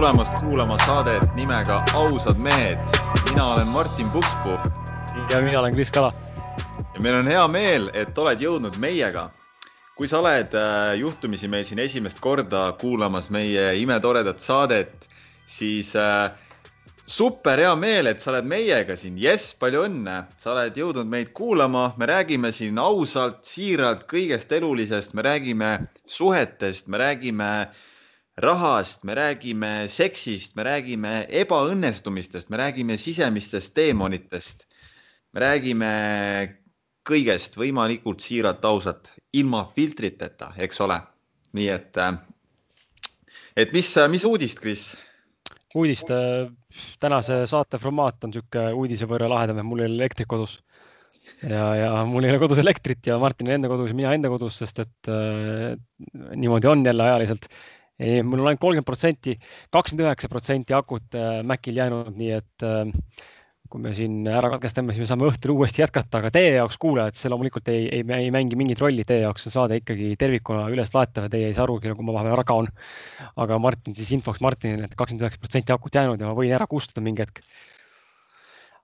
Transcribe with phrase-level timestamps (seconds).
[0.00, 2.78] Tulemast kuulama saadet nimega Ausad mehed.
[3.28, 4.58] mina olen Martin Pukspuu.
[5.30, 6.12] ja mina olen Kris Kala.
[6.94, 9.26] ja meil on hea meel, et oled jõudnud meiega.
[9.96, 15.04] kui sa oled äh, juhtumisi meil siin esimest korda kuulamas meie imetoredat saadet,
[15.44, 16.32] siis äh,
[17.06, 19.20] super hea meel, et sa oled meiega siin.
[19.20, 25.12] jess, palju õnne, sa oled jõudnud meid kuulama, me räägime siin ausalt, siiralt kõigest elulisest,
[25.12, 27.52] me räägime suhetest, me räägime
[28.40, 34.66] rahast, me räägime seksist, me räägime ebaõnnestumistest, me räägime sisemistest teemonitest.
[35.32, 35.90] me räägime
[37.06, 41.00] kõigest võimalikult siiralt, ausalt, ilma filtriteta, eks ole.
[41.52, 41.98] nii et,
[43.56, 44.90] et mis, mis uudist, Kris?
[45.74, 46.10] uudist,
[47.02, 50.58] tänase saate formaat on niisugune uudise võrra lahedam, et mul ei ole elektrit kodus.
[51.42, 54.58] ja, ja mul ei ole kodus elektrit ja Martinil enda kodus ja mina enda kodus,
[54.62, 55.76] sest et äh,
[56.34, 57.46] niimoodi on jälle ajaliselt.
[58.00, 59.36] Mul on ainult kolmkümmend protsenti,
[59.74, 63.26] kakskümmend üheksa protsenti akut äh, Macil jäänud, nii et äh,
[63.70, 67.14] kui me siin ära katkestame, siis me saame õhtul uuesti jätkata, aga teie jaoks, kuulajad,
[67.14, 70.90] see loomulikult ei, ei, ei mängi mingit rolli, teie jaoks on saade ikkagi tervikuna üles
[70.94, 72.70] laetav ja teie ei saa arugi, kui ma vahepeal ära kaon.
[73.44, 76.66] aga Martin siis infoks Martinile, et kakskümmend üheksa protsenti akut jäänud ja ma võin ära
[76.70, 77.44] kustuda mingi hetk.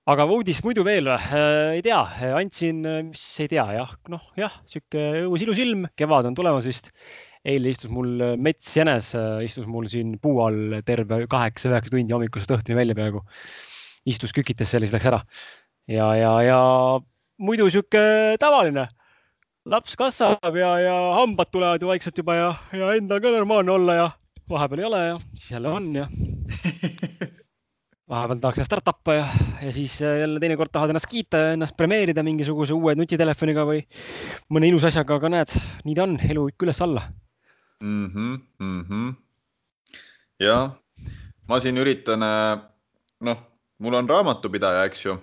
[0.06, 1.30] aga uudist muidu veel äh,?
[1.80, 2.04] ei tea,
[2.38, 6.92] andsin, mis ei tea jah, noh jah, sihuke õues ilus ilm, kevad on tulemas vist
[7.46, 9.12] eile istus mul metsjänes,
[9.46, 13.22] istus mul siin puu all terve kaheksa-üheksa tundi hommikust õhtuni välja peaaegu
[14.06, 15.20] istus, kükitas seal ja siis läks ära.
[15.90, 16.60] ja, ja, ja
[17.38, 18.88] muidu sihuke tavaline.
[19.66, 23.94] laps kasvab ja, ja hambad tulevad ju vaikselt juba ja, ja endal ka normaalne olla
[23.94, 24.06] ja
[24.50, 26.06] vahepeal ei ole ja siis jälle on ja
[28.10, 29.26] vahepeal tahaks ennast ära tappa ja,
[29.62, 33.82] ja siis jälle teinekord tahad ennast kiita ja ennast premeerida mingisuguse uue nutitelefoniga või
[34.54, 37.02] mõne ilusa asjaga, aga näed, nii ta on, elu ikka üles-alla
[37.80, 38.06] mm.
[38.06, 39.14] -hmm, mm -hmm.
[40.40, 40.70] jah,
[41.48, 42.20] ma siin üritan,
[43.20, 43.38] noh
[43.78, 45.16] mul on raamatupidaja, eks ju.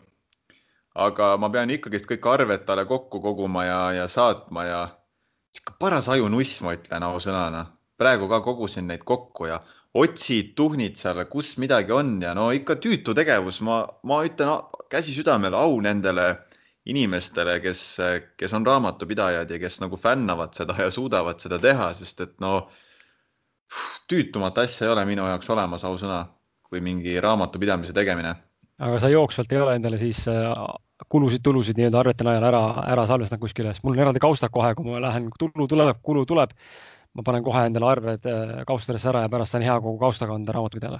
[0.95, 4.81] aga ma pean ikkagist kõik arved talle kokku koguma ja, ja saatma ja
[5.49, 7.65] sihuke paras ajunuss, ma ütlen ausõnana.
[7.97, 9.59] praegu ka kogusin neid kokku ja
[9.93, 15.13] otsid, tuhnid seal, kus midagi on ja no ikka tüütu tegevus, ma, ma ütlen käsi
[15.13, 16.27] südamel au nendele
[16.85, 17.81] inimestele, kes,
[18.37, 22.69] kes on raamatupidajad ja kes nagu fännavad seda ja suudavad seda teha, sest et no
[24.11, 26.25] tüütumat asja ei ole minu jaoks olemas, ausõna
[26.67, 28.35] kui mingi raamatupidamise tegemine.
[28.83, 30.25] aga sa jooksvalt ei ole endale siis
[31.09, 32.63] kulusid-tulusid nii-öelda arvete najal ära,
[32.93, 36.25] ära salvestanud kuskile, sest mul on eraldi kaustad kohe, kui ma lähen, tulu tuleb, kulu
[36.25, 36.57] tuleb.
[37.13, 38.23] ma panen kohe endale arved
[38.65, 40.99] kaustadesse ära ja pärast saan hea kogu kausta kanda raamatupidajale.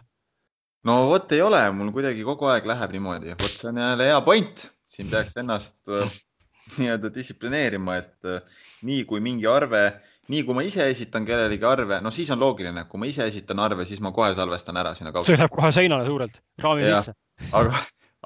[0.85, 4.21] no vot ei ole, mul kuidagi kogu aeg läheb niimoodi, vot see on jälle hea
[4.21, 5.93] point, siin peaks ennast
[6.79, 9.87] nii-öelda distsiplineerima, et nii kui mingi arve
[10.31, 13.59] nii kui ma ise esitan kellelegi arve, no siis on loogiline, kui ma ise esitan
[13.59, 15.27] arve, siis ma kohe salvestan ära sinna kaupa.
[15.27, 17.15] see läheb kohe seinale suurelt, raami sisse.
[17.59, 17.81] aga,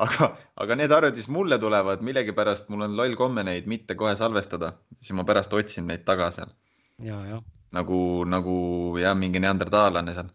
[0.05, 0.29] aga,
[0.63, 4.75] aga need arved, mis mulle tulevad, millegipärast mul on loll komme neid mitte kohe salvestada,
[5.01, 6.53] siis ma pärast otsin neid taga seal.
[7.73, 8.57] nagu, nagu
[9.01, 10.29] jah, mingi neandertaallane seal.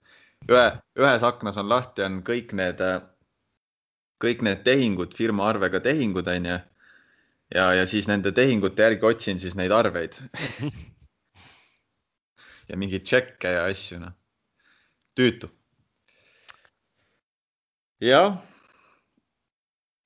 [0.50, 0.66] ühe,
[0.98, 2.82] ühes aknas on lahti, on kõik need,
[4.22, 6.58] kõik need tehingud, firma arvega tehingud on ju.
[7.54, 10.18] ja, ja siis nende tehingute järgi otsin siis neid arveid
[12.72, 14.14] ja mingeid tšekke ja asju, noh.
[15.18, 15.50] tüütu.
[18.02, 18.36] jah.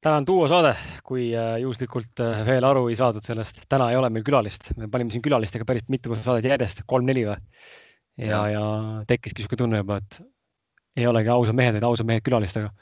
[0.02, 0.74] täna on duo saade,
[1.06, 3.64] kui äh, juhuslikult äh, veel aru ei saadud sellest.
[3.68, 7.36] täna ei ole meil külalist, me panime siin külalistega päris mitu saadet järjest, kolm-neli või.
[8.22, 8.64] ja, ja, ja
[9.08, 10.20] tekkiski niisugune tunne juba, et
[10.96, 12.72] ei olegi ausad mehed, vaid ausad mehed külalistega.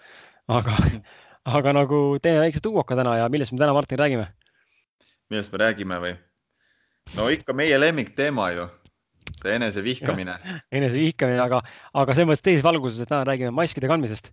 [0.54, 0.78] aga,
[1.44, 4.30] aga nagu teeme väikse duoka täna ja millest me täna, Martin, räägime?
[5.30, 6.14] millest me räägime või?
[7.18, 8.70] no ikka meie lemmikteema ju
[9.44, 10.38] see enesevihkamine.
[10.72, 11.60] enesevihkamine, aga,
[12.00, 14.32] aga selles mõttes teises valguses, et täna räägime maskide kandmisest.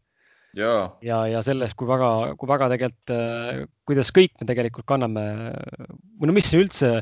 [0.57, 0.71] ja,
[1.05, 2.09] ja, ja sellest, kui väga,
[2.39, 5.23] kui väga tegelikult, äh, kuidas kõik me tegelikult kanname
[6.19, 6.97] või no mis üldse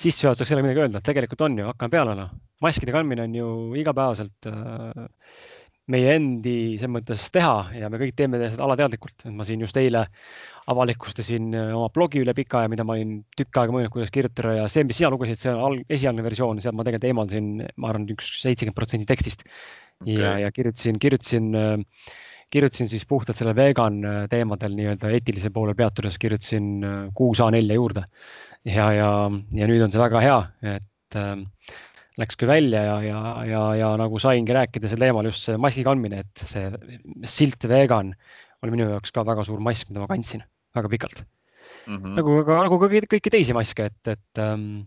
[0.00, 2.34] sissejuhatuseks ei ole midagi öelda, tegelikult on ju, hakkame peale noh.
[2.60, 3.48] maskide kandmine on ju
[3.80, 5.08] igapäevaselt äh,
[5.90, 9.26] meie endi selles mõttes teha ja me kõik teeme seda alateadlikult.
[9.34, 10.06] ma siin just eile
[10.70, 14.56] avalikustasin äh, oma blogi üle pika aja, mida ma olin tükk aega mõelnud, kuidas kirjutada
[14.60, 17.92] ja see, mis sina lugesid, see on alg, esialgne versioon, sealt ma tegelikult eemaldasin, ma
[17.92, 20.18] arvan, üks seitsekümmend protsenti tekstist okay..
[20.18, 22.14] ja, ja kirjutasin, kirjutasin, äh,
[22.54, 26.72] kirjutasin siis puhtalt selle vegan äh, teemadel nii-öelda eetilise poole peatudes, kirjutasin
[27.18, 28.06] kuus A4 juurde.
[28.68, 29.12] ja, ja,
[29.56, 30.40] ja nüüd on see väga hea,
[30.76, 30.90] et
[32.10, 35.58] äh, läks küll välja ja, ja, ja, ja nagu saingi rääkida sel teemal just see
[35.60, 36.68] maski kandmine, et see
[37.28, 38.14] silt vegan
[38.64, 40.42] oli minu jaoks ka väga suur mask, mida ma kandsin
[40.76, 41.96] väga pikalt mm.
[41.96, 42.16] -hmm.
[42.18, 44.82] nagu, nagu ka kõiki teisi maske, et, et ähm,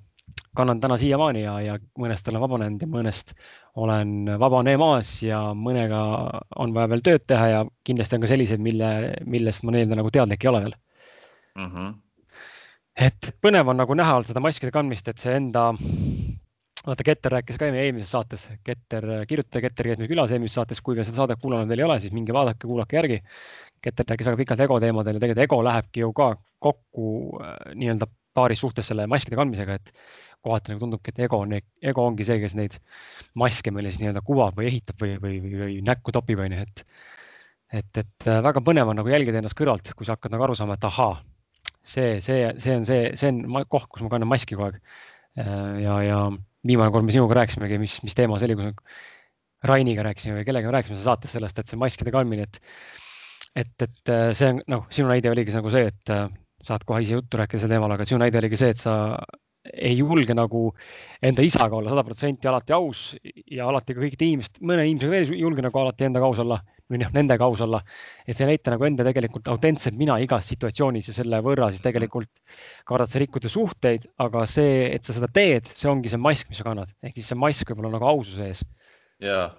[0.57, 3.33] kannan täna siiamaani ja, ja mõnest olen vabanenud ja mõnest
[3.75, 6.03] olen vabanemas ja mõnega
[6.55, 10.11] on vaja veel tööd teha ja kindlasti on ka selliseid, mille, millest ma nii-öelda nagu
[10.11, 10.75] teadlik ei ole veel
[11.55, 11.71] mm.
[11.71, 11.95] -hmm.
[13.07, 15.71] et põnev on nagu näha seda maskide kandmist, et see enda
[16.87, 20.97] vaata, Keter rääkis ka eelmises saates, Keter, kirjutaja Keter käis meil külas eelmises saates, kui
[20.97, 23.21] veel seda saadet kuulanud veel ei ole, siis minge vaadake, kuulake järgi.
[23.83, 26.33] Keter rääkis väga pikalt ego teemadel ja tegelikult ego lähebki ju ka
[26.63, 27.07] kokku
[27.43, 29.91] äh, nii-öelda paaris suhtes selle maskide kandmisega, et
[30.43, 32.77] kohati nagu tundubki, et ego on, ego ongi see, kes neid
[33.39, 36.87] maske meile siis nii-öelda kuvab või ehitab või, või, või, või näkku topib, onju, et
[37.73, 40.55] et, et äh, väga põnev on nagu jälgida ennast kõrvalt, kui sa hakkad nagu aru
[40.57, 41.15] saama, et ahaa,
[41.81, 44.81] see, see, see on see, see on koht, kus ma kannan maski kogu aeg.
[45.41, 46.19] Äh, ja, ja
[46.67, 48.71] viimane kord me sinuga rääkisimegi, mis, mis teema see oli, kui
[49.67, 52.59] Rainiga rääkisime või kellega me rääkisime saates sellest, et see maskide kandmine, et
[53.55, 56.25] et, et äh, see on noh, sinu näide oligi nagu see, et äh,
[56.63, 58.95] saad kohe ise juttu rääkida sel teemal, aga sinu näide oligi see, et sa
[59.71, 60.65] ei julge nagu
[61.23, 65.31] enda isaga olla sada protsenti alati aus ja alati ka kõikide inimest, mõne inimesega veel
[65.31, 66.57] ei julge nagu alati endaga aus olla
[66.91, 67.79] või noh, nendega aus olla.
[68.27, 71.85] et see ei näita nagu enda tegelikult autentset mina igas situatsioonis ja selle võrra siis
[71.85, 72.43] tegelikult
[72.85, 76.59] kardad sa rikkuda suhteid, aga see, et sa seda teed, see ongi see mask, mis
[76.59, 78.63] sa kannad, ehk siis see mask võib olla nagu aususe ees.
[79.23, 79.51] jaa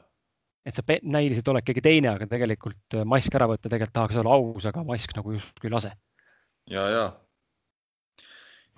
[0.65, 4.65] et sa näiliselt oled keegi teine, aga tegelikult mask ära võtta, tegelikult tahaks olla aus,
[4.69, 5.93] aga mask nagu justkui ei lase.
[6.73, 7.05] ja, ja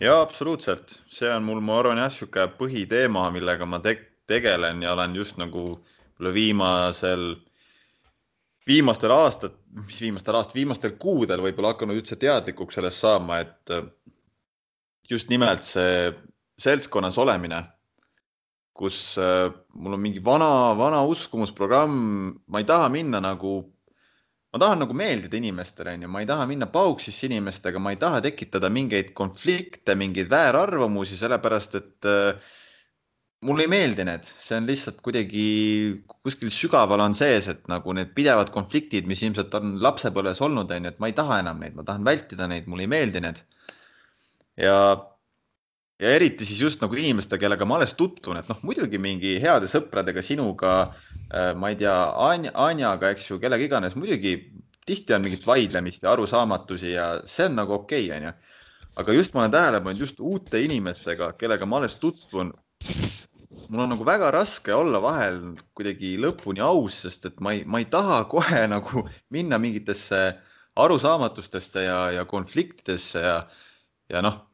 [0.01, 3.97] ja absoluutselt, see on mul, ma arvan jah, sihuke põhiteema, millega ma te
[4.29, 5.69] tegelen ja olen just nagu
[6.35, 7.37] viimasel,
[8.67, 9.57] viimastel aastat,
[9.87, 13.77] mis viimastel aastatel, viimastel kuudel võib-olla hakanud üldse teadlikuks sellest saama, et
[15.11, 16.11] just nimelt see
[16.61, 17.63] seltskonnas olemine,
[18.77, 23.59] kus äh, mul on mingi vana, vana uskumusprogramm, ma ei taha minna nagu
[24.57, 28.23] ma tahan nagu meeldida inimestele, onju, ma ei taha minna pauksisse inimestega, ma ei taha
[28.25, 32.55] tekitada mingeid konflikte, mingeid väärarvamusi, sellepärast et äh,
[33.45, 35.45] mulle ei meeldi need, see on lihtsalt kuidagi
[36.25, 40.95] kuskil sügaval on sees, et nagu need pidevad konfliktid, mis ilmselt on lapsepõlves olnud, onju,
[40.95, 43.45] et ma ei taha enam neid, ma tahan vältida neid, mulle ei meeldi need.
[44.57, 44.79] ja
[46.03, 49.69] ja eriti siis just nagu inimestega, kellega ma alles tutvun, et noh, muidugi mingi heade
[49.71, 50.75] sõpradega, sinuga,
[51.31, 51.95] äh, ma ei tea,
[52.27, 54.37] Anja, Anjaga, eks ju, kellega iganes, muidugi
[54.87, 58.35] tihti on mingit vaidlemist ja arusaamatusi ja see on nagu okei okay,, onju.
[59.03, 62.53] aga just ma olen tähele pannud just uute inimestega, kellega ma alles tutvun.
[63.69, 65.41] mul on nagu väga raske olla vahel
[65.75, 70.21] kuidagi lõpuni aus, sest et ma ei, ma ei taha kohe nagu minna mingitesse
[70.77, 73.41] arusaamatustesse ja, ja konfliktidesse ja,
[74.13, 74.45] ja noh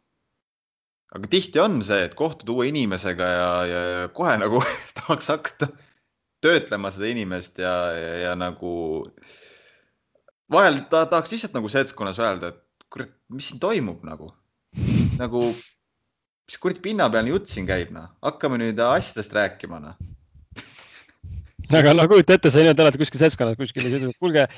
[1.12, 4.62] aga tihti on see, et kohtud uue inimesega ja, ja, ja kohe nagu
[4.98, 5.68] tahaks hakata
[6.42, 8.72] töötlema seda inimest ja, ja, ja nagu
[10.52, 14.30] vahel ta tahaks lihtsalt nagu seltskonnas öelda, et kurat, mis siin toimub nagu,
[15.20, 15.44] nagu,
[16.48, 20.00] mis kuradi pinnapealne jutt siin käib, noh, hakkame nüüd asjadest rääkima, noh.
[21.78, 24.48] Aga no kujuta ette, sa oled kuskil seltskonnas kuskil kuulge,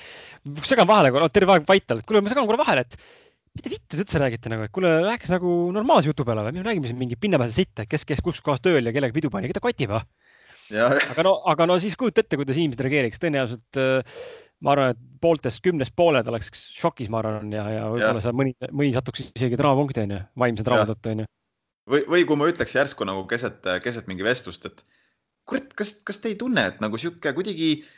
[0.66, 2.98] segan vahele, terve aeg vait oled, kuule, ma segan korra vahele, et
[3.54, 6.66] mida vittu te üldse räägite nagu, et kuule, rääkides nagu normaalse jutu peale või, me
[6.66, 9.62] räägime siin mingi pinnapealse sitta, kes, kes kus kohas tööl ja kellega pidu pani, keda
[9.64, 10.02] kotib või?
[10.74, 14.18] aga no, aga no siis kujuta ette, kuidas inimesed reageeriks, tõenäoliselt äh,
[14.64, 18.56] ma arvan, et pooltest kümnest pooled oleks šokis, ma arvan, ja, ja võib-olla seal mõni,
[18.72, 21.28] mõni satuks isegi draamapunkti onju, vaimse draama tõttu onju.
[21.94, 24.82] või, või kui ma ütleks järsku nagu keset, keset mingi vestlust, et
[25.46, 27.92] kurat, kas, kas te ei tunne, et nagu sihuke kuidagi äh,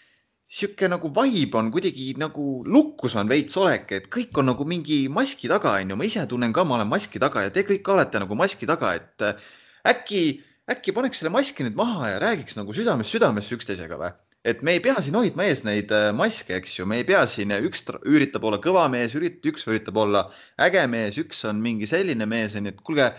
[0.46, 5.06] sihuke nagu vibe on kuidagi nagu lukkus on veits olek, et kõik on nagu mingi
[5.10, 5.96] maski taga, onju.
[5.98, 8.66] ma ise tunnen ka, ma olen maski taga ja te kõik ka olete nagu maski
[8.66, 9.48] taga, et äh,
[9.90, 10.22] äkki,
[10.70, 14.12] äkki paneks selle maski nüüd maha ja räägiks nagu südamest südamesse üksteisega või?
[14.46, 17.24] et me ei pea siin hoidma ees neid äh, maske, eks ju, me ei pea
[17.26, 20.28] siin, üks üritab olla kõva mees, üks üritab olla
[20.62, 23.10] äge mees, üks on mingi selline mees, onju, et kuulge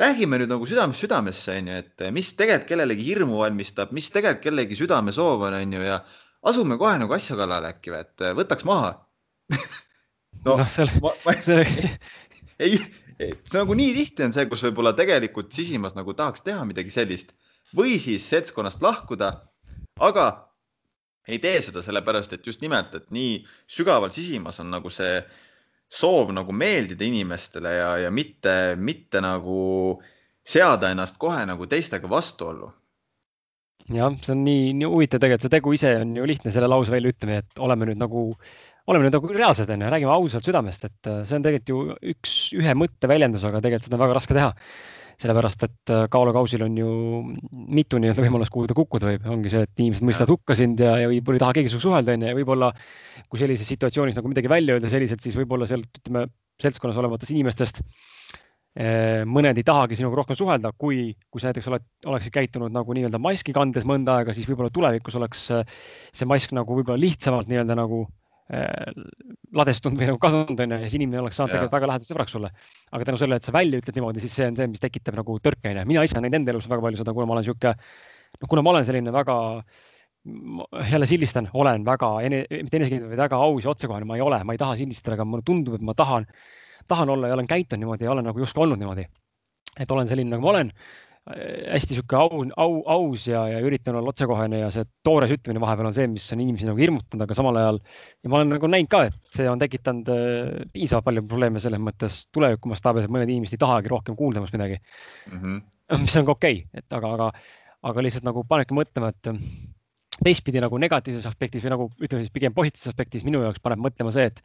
[0.00, 4.80] räägime nüüd nagu südamest südamesse, onju, et mis tegelikult kellelegi hirmu valmistab, mis tegelikult kellegi
[4.80, 6.00] südamesoov on, onju, ja
[6.48, 8.96] asume kohe nagu asja kallale äkki või, et äh, võtaks maha.
[10.42, 11.34] No, no selle, ma, ma...
[11.38, 11.66] selle...
[12.64, 12.78] ei,
[13.20, 17.34] see nagu nii tihti on see, kus võib-olla tegelikult sisimas nagu tahaks teha midagi sellist
[17.76, 19.28] või siis seltskonnast lahkuda,
[20.02, 20.26] aga
[21.28, 23.36] ei tee seda sellepärast, et just nimelt, et nii
[23.70, 25.20] sügaval sisimas on nagu see
[25.92, 30.00] soov nagu meeldida inimestele ja, ja mitte, mitte nagu
[30.42, 32.72] seada ennast kohe nagu teistega vastuollu
[33.90, 36.92] jah, see on nii, nii huvitav tegelikult, see tegu ise on ju lihtne selle lause
[36.92, 38.24] välja ütlemine, et oleme nüüd nagu,
[38.90, 42.34] oleme nüüd nagu reaalsed onju, räägime ausalt südamest, et äh, see on tegelikult ju üks,
[42.58, 44.52] ühe mõtte väljendus, aga tegelikult seda on väga raske teha.
[45.22, 46.92] sellepärast, et äh, kaalukausil on ju
[47.76, 50.96] mitu nii-öelda võimalust, kuhu ta kukkuda võib, ongi see, et inimesed mõistavad hukka sind ja,
[50.98, 52.70] ja võib-olla ei taha keegi sinuga suhelda onju ja võib-olla
[53.30, 56.24] kui sellises situatsioonis nagu midagi välja öelda selliselt, siis võib-olla sealt ütleme
[56.64, 57.84] seltskonnas olevatest inimestest
[58.72, 63.20] mõned ei tahagi sinuga rohkem suhelda, kui, kui sa näiteks oled, oleksid käitunud nagu nii-öelda
[63.20, 68.06] maski kandes mõnda aega, siis võib-olla tulevikus oleks see mask nagu võib-olla lihtsamalt nii-öelda nagu
[68.48, 68.96] äh,
[69.52, 72.52] ladestunud või nagu kadunud onju ja siis inimene oleks saanud tegelikult väga lähedaseks sõbraks sulle.
[72.92, 75.36] aga tänu sellele, et sa välja ütled niimoodi, siis see on see, mis tekitab nagu
[75.44, 75.84] tõrke onju.
[75.92, 77.74] mina ise olen näinud enda elus väga palju seda, kuna ma olen sihuke,
[78.40, 79.36] noh, kuna ma olen selline väga
[80.90, 84.54] jälle sildistan, olen väga, mitte enesekindel, vaid väga aus ja otsekohene, ma ei ole, ma
[84.54, 86.28] ei taha sildistada, aga mulle tundub, et ma tahan
[86.88, 89.06] tahan olla ja olen käitunud niimoodi ja olen nagu justkui olnud niimoodi.
[89.80, 90.72] et olen selline, nagu ma olen
[91.22, 95.86] hästi sihuke au, au, aus ja, ja üritan olla otsekohene ja see toores ütlemine vahepeal
[95.92, 98.90] on see, mis on inimesi nagu hirmutanud, aga samal ajal ja ma olen nagu näinud
[98.90, 103.30] ka, et see on tekitanud äh, piisavalt palju probleeme selles mõttes tuleviku mastaabis, et mõned
[103.30, 105.38] inimesed ei tahagi rohkem kuulda minust midagi mm.
[105.38, 106.02] -hmm.
[106.02, 107.30] mis on ka okei okay,, et aga, aga,
[107.92, 109.32] aga lihtsalt nagu panebki mõtlema, et
[110.26, 114.10] teistpidi nagu negatiivses aspektis või nagu ütleme siis pigem positiivses aspektis minu jaoks paneb mõtlema
[114.14, 114.42] see, et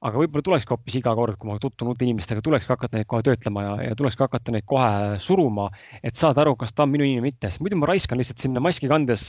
[0.00, 3.24] aga võib-olla tulekski hoopis iga kord, kui ma tutvun uute inimestega, tulekski hakata neid kohe
[3.26, 5.66] töötlema ja, ja tulekski hakata neid kohe suruma,
[6.00, 8.40] et saada aru, kas ta on minu inimene või mitte, sest muidu ma raiskan lihtsalt
[8.40, 9.26] sinna maski kandes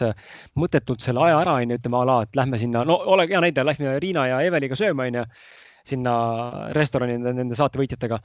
[0.59, 3.65] mõttetult selle aja ära, onju, ütleme a la, et lähme sinna, no ole hea näide,
[3.67, 5.25] lähme Riina ja Eveliga sööma, onju,
[5.91, 6.15] sinna
[6.77, 8.21] restorani nende saatevõitjatega.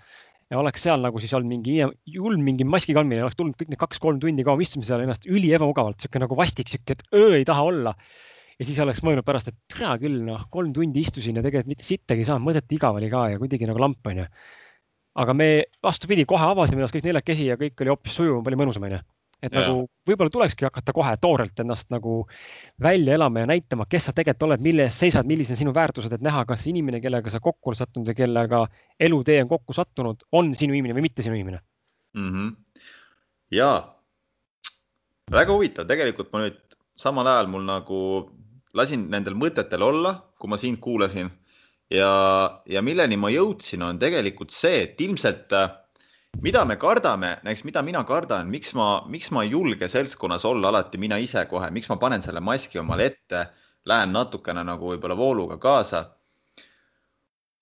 [0.53, 1.81] Ja oleks seal nagu siis olnud mingi
[2.15, 5.51] julm, mingi maski kandmine, oleks tulnud kõik need kaks-kolm tundi kaua, istume seal ennast üli
[5.57, 7.97] ebamugavalt, sihuke nagu vastik, sihuke, et öö ei taha olla
[8.57, 11.87] ja siis oleks mõelnud pärast, et türa küll, noh, kolm tundi istusin ja tegelikult mitte
[11.87, 14.25] sittagi ei saanud, mõttetu igav oli ka ja kuidagi nagu lamp onju.
[15.17, 15.49] aga me
[15.83, 19.01] vastupidi, kohe avasime ennast kõik neljakesi ja kõik oli hoopis sujuvam, palju mõnusam onju.
[19.43, 19.61] et ja.
[19.61, 22.23] nagu võib-olla tulekski hakata kohe toorelt ennast nagu
[22.83, 26.13] välja elama ja näitama, kes sa tegelikult oled, mille eest seisad, millised on sinu väärtused,
[26.13, 28.63] et näha, kas inimene, kellega sa kokku oled sattunud või kellega
[29.01, 31.61] elutee on kokku sattunud, on sinu inimene või mitte sinu inimene
[32.17, 32.31] mm.
[32.33, 32.57] -hmm.
[33.51, 33.71] ja
[35.31, 36.63] väga huvitav, tegelikult ma nüüd
[36.97, 38.01] samal ajal mul nagu
[38.77, 41.31] lasin nendel mõtetel olla, kui ma sind kuulasin
[41.91, 42.11] ja,
[42.67, 45.55] ja milleni ma jõudsin, on tegelikult see, et ilmselt
[46.43, 50.69] mida me kardame, näiteks mida mina kardan, miks ma, miks ma ei julge seltskonnas olla
[50.73, 53.47] alati mina ise kohe, miks ma panen selle maski omale ette,
[53.87, 56.11] lähen natukene nagu võib-olla vooluga kaasa.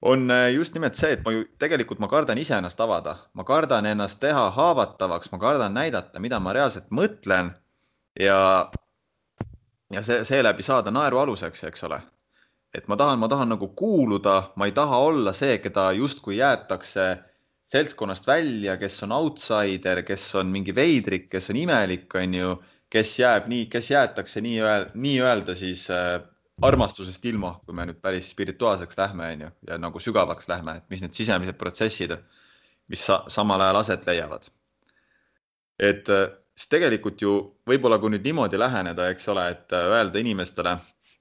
[0.04, 4.18] on just nimelt see, et ma ju tegelikult ma kardan iseennast avada, ma kardan ennast
[4.20, 7.54] teha haavatavaks, ma kardan näidata, mida ma reaalselt mõtlen
[8.20, 8.68] ja
[9.92, 12.00] ja see, seeläbi saada naerualuseks, eks ole.
[12.74, 17.04] et ma tahan, ma tahan nagu kuuluda, ma ei taha olla see, keda justkui jäetakse
[17.70, 22.54] seltskonnast välja, kes on outsider, kes on mingi veidrik, kes on imelik, on ju,
[22.90, 26.18] kes jääb nii, kes jäetakse nii-öelda, nii-öelda siis äh,
[26.62, 30.90] armastusest ilma, kui me nüüd päris spirituaalseks lähme, on ju, ja nagu sügavaks lähme, et
[30.90, 32.14] mis need sisemised protsessid,
[32.90, 34.50] mis sa, samal ajal aset leiavad.
[35.78, 37.34] et äh, siis tegelikult ju
[37.68, 40.76] võib-olla, kui nüüd niimoodi läheneda, eks ole, et äh, öelda inimestele,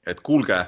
[0.08, 0.60] et kuulge,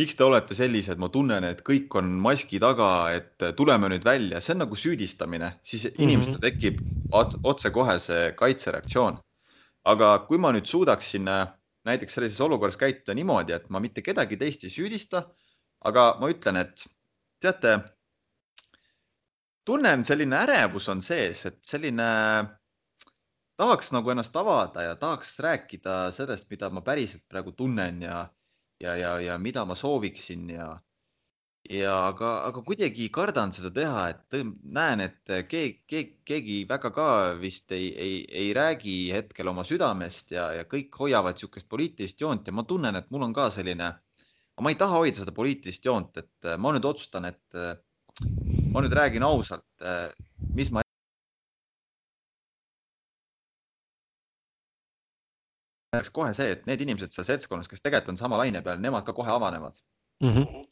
[0.00, 4.06] miks te olete sellised, ma tunnen, et kõik on maski taga, et äh, tuleme nüüd
[4.06, 6.02] välja, see on nagu süüdistamine, siis mm -hmm.
[6.08, 6.80] inimestel tekib
[7.42, 9.18] otsekohe see kaitsereaktsioon.
[9.84, 11.46] aga kui ma nüüd suudaksin äh,
[11.84, 15.22] näiteks sellises olukorras käituda niimoodi, et ma mitte kedagi teist ei süüdista,
[15.84, 16.84] aga ma ütlen, et
[17.40, 17.78] teate,
[19.64, 22.04] tunnen, selline ärevus on sees, et selline
[23.60, 28.22] tahaks nagu ennast avada ja tahaks rääkida sellest, mida ma päriselt praegu tunnen ja,
[28.80, 30.68] ja, ja, ja mida ma sooviksin ja,
[31.68, 37.08] ja aga, aga kuidagi kardan seda teha, et näen, et keegi, keegi, keegi väga ka
[37.40, 42.48] vist ei, ei, ei räägi hetkel oma südamest ja, ja kõik hoiavad niisugust poliitilist joont
[42.48, 43.92] ja ma tunnen, et mul on ka selline,
[44.60, 47.60] ma ei taha hoida seda poliitilist joont, et ma nüüd otsustan, et
[48.72, 49.68] ma nüüd räägin ausalt,
[50.56, 50.84] mis ma
[55.96, 59.06] oleks kohe see, et need inimesed seal seltskonnas, kes tegelikult on sama laine peal, nemad
[59.06, 59.78] ka kohe avanevad
[60.22, 60.32] mm.
[60.32, 60.66] -hmm.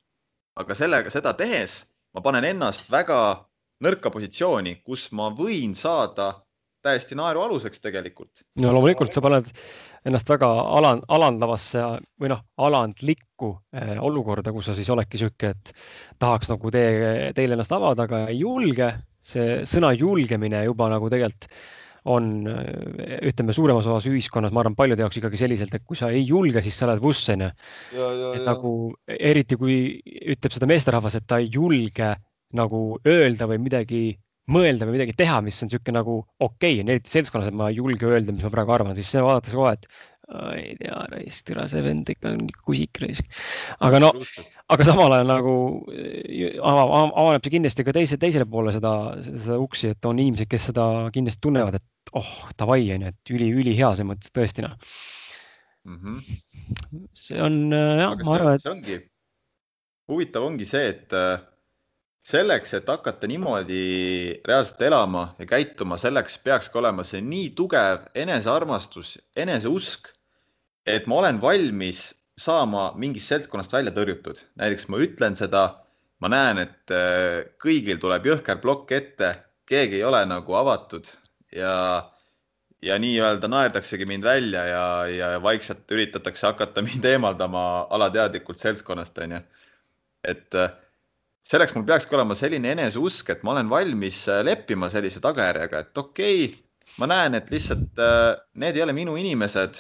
[0.63, 1.81] aga sellega, seda tehes
[2.15, 3.21] ma panen ennast väga
[3.85, 6.33] nõrka positsiooni, kus ma võin saada
[6.83, 8.45] täiesti naerualuseks tegelikult.
[8.63, 9.51] no loomulikult sa paned
[10.07, 10.47] ennast väga
[10.79, 11.83] alan-, alandavasse
[12.21, 15.73] või noh, alandlikku eh, olukorda, kus sa siis oledki sihuke, et
[16.19, 18.93] tahaks nagu tee, teil ennast avada, aga ei julge.
[19.29, 21.51] see sõna julgemine juba nagu tegelikult
[22.09, 22.31] on,
[23.29, 26.63] ütleme, suuremas osas ühiskonnas, ma arvan, paljude jaoks ikkagi selliselt, et kui sa ei julge,
[26.65, 27.51] siis sa lähed vuss, onju.
[27.93, 28.45] et ja.
[28.47, 28.73] nagu
[29.19, 29.77] eriti kui
[30.35, 32.15] ütleb seda meesterahvas, et ta ei julge
[32.59, 34.03] nagu öelda või midagi
[34.49, 37.81] mõelda või midagi teha, mis on niisugune nagu okei okay,, eriti seltskonnas, et ma ei
[37.81, 39.89] julge öelda, mis ma praegu arvan, siis vaadatakse kohe, et
[40.29, 43.29] ei tea, raisk, türa see vend ikka on kusik raisk.
[43.85, 44.11] aga no,
[44.75, 45.55] aga samal ajal nagu
[46.61, 48.93] avaneb see kindlasti ka teise, teisele poole seda,
[49.25, 53.49] seda uksi, et on inimesed, kes seda kindlasti tunnevad, et oh, davai onju, et üli,
[53.63, 54.77] ülihea selles mõttes tõesti noh
[55.89, 56.01] mm.
[56.03, 56.99] -hmm.
[57.17, 58.65] see on jah, ma arvan, et.
[58.67, 58.99] see ongi,
[60.13, 61.41] huvitav ongi see, et äh,
[62.29, 63.83] selleks, et hakata niimoodi
[64.47, 70.13] reaalselt elama ja käituma, selleks peakski olema see nii tugev enesearmastus, eneseusk,
[70.89, 74.41] et ma olen valmis saama mingist seltskonnast välja tõrjutud.
[74.61, 75.65] näiteks ma ütlen seda,
[76.23, 79.33] ma näen, et äh, kõigil tuleb jõhker plokk ette,
[79.69, 81.11] keegi ei ole nagu avatud
[81.55, 81.73] ja,
[82.83, 87.65] ja nii-öelda naerdaksegi mind välja ja, ja vaikselt üritatakse hakata mind eemaldama
[87.99, 89.43] alateadlikult seltskonnast, onju.
[90.25, 90.73] et äh,
[91.43, 96.05] selleks mul peakski olema selline eneseusk, et ma olen valmis äh, leppima sellise tagajärjega, et
[96.07, 96.65] okei okay,,
[96.99, 98.01] ma näen, et lihtsalt
[98.59, 99.77] need ei ole minu inimesed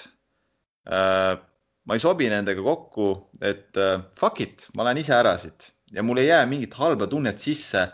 [0.89, 3.09] ma ei sobi nendega kokku,
[3.45, 7.07] et uh, fuck it, ma lähen ise ära siit ja mul ei jää mingit halba
[7.09, 7.87] tunnet sisse,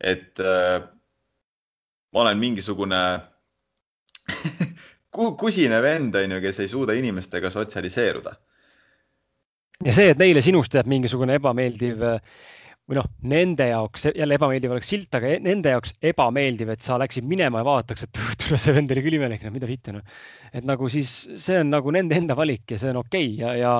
[0.00, 0.82] et uh,
[2.14, 3.02] ma olen mingisugune
[5.42, 8.34] kusine vend, onju, kes ei suuda inimestega sotsialiseeruda.
[9.84, 12.20] ja see, et neile sinust jääb mingisugune ebameeldiv uh
[12.88, 16.98] või noh, nende jaoks jälle ebameeldiv oleks silt, aga e-, nende jaoks ebameeldiv, et sa
[17.00, 20.04] läksid minema ja vaataks, et tule see vend oli küll imelik, no mida vitte noh.
[20.52, 23.40] et nagu siis see on nagu nende enda valik ja see on okei okay.
[23.40, 23.72] ja, ja,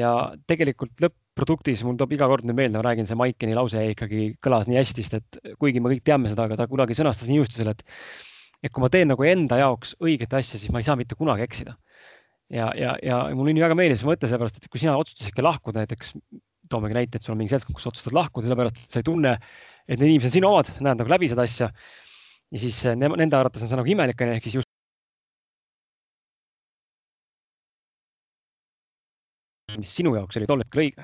[0.00, 0.12] ja
[0.48, 4.70] tegelikult lõpp-produktis mul toob iga kord nüüd meelde, ma räägin, see Maikeni lause ikkagi kõlas
[4.70, 7.74] nii hästi, sest et kuigi me kõik teame seda, aga ta kunagi sõnastas nii juhustusel,
[7.74, 7.84] et
[8.64, 11.44] et kui ma teen nagu enda jaoks õiget asja, siis ma ei saa mitte kunagi
[11.44, 11.76] eksida.
[12.48, 15.84] ja, ja, ja mulle nii väga meeldis see mõte, sellepärast et kui sina otsustasidki lahkuda
[15.84, 16.14] näiteks
[16.70, 19.34] toomegi näite, et sul on mingi seltskond, kus otsustad lahkuda, sellepärast et sa ei tunne,
[19.88, 21.70] et need inimesed on sinu omad, näed nagu läbi seda asja.
[22.54, 24.70] ja siis eh, ne, nende arvates on see nagu imelik, onju, ehk siis just.
[29.74, 31.02] mis sinu jaoks oli tol hetkel õige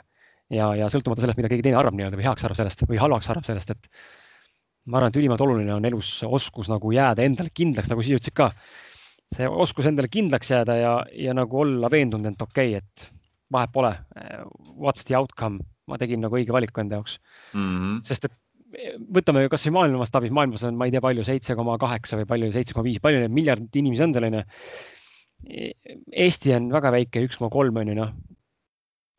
[0.54, 3.30] ja, ja sõltumata sellest, mida keegi teine arvab nii-öelda või heaks arvab sellest või halvaks
[3.32, 3.88] arvab sellest, et
[4.86, 8.36] ma arvan, et ülimalt oluline on elus oskus nagu jääda endale kindlaks, nagu sa ütlesid
[8.36, 8.50] ka.
[9.34, 13.19] see oskus endale kindlaks jääda ja, ja nagu olla veendunud, et okei okay,, et
[13.52, 13.92] vahet pole.
[14.76, 17.18] What's the outcome, ma tegin nagu õige valiku enda jaoks
[17.54, 17.66] mm.
[17.66, 17.98] -hmm.
[18.06, 18.36] sest et
[19.14, 22.50] võtame kasvõi maailma mastaabis, maailmas on, ma ei tea, palju, seitse koma kaheksa või palju,
[22.54, 24.42] seitse koma viis, palju neid miljardit inimesi on seal onju.
[26.24, 28.12] Eesti on väga väike, üks koma kolm on ju noh.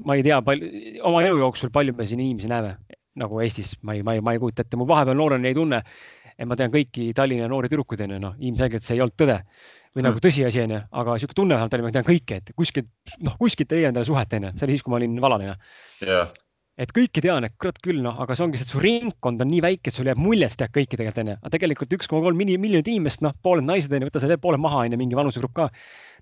[0.06, 0.70] ma ei tea, palju,
[1.06, 2.78] oma elu jooksul palju me siin inimesi näeme
[3.22, 5.82] nagu Eestis, ma ei, ma ei, ma ei kujuta ette, mul vahepeal noorena ei tunne,
[6.38, 9.42] et ma tean kõiki Tallinna noori tüdrukuid onju, noh ilmselgelt see ei olnud tõde
[9.96, 10.24] või nagu hmm.
[10.24, 12.88] tõsiasi onju, aga sihuke tunne vähemalt oli, ma tean kõike, et kuskilt,
[13.26, 15.56] noh kuskilt ei endale suhet onju, see oli siis, kui ma olin valaline
[16.06, 16.30] yeah..
[16.80, 19.52] et kõiki tean, et kurat küll noh, aga see ongi see, et su ringkond on
[19.52, 22.12] nii väike, et sul jääb mulje, et sa tead kõiki tegelikult onju, aga tegelikult üks
[22.12, 25.58] koma kolm miljonit inimest, noh pooled naised onju, võta selle pooled maha onju, mingi vanusegrupp
[25.60, 25.70] ka.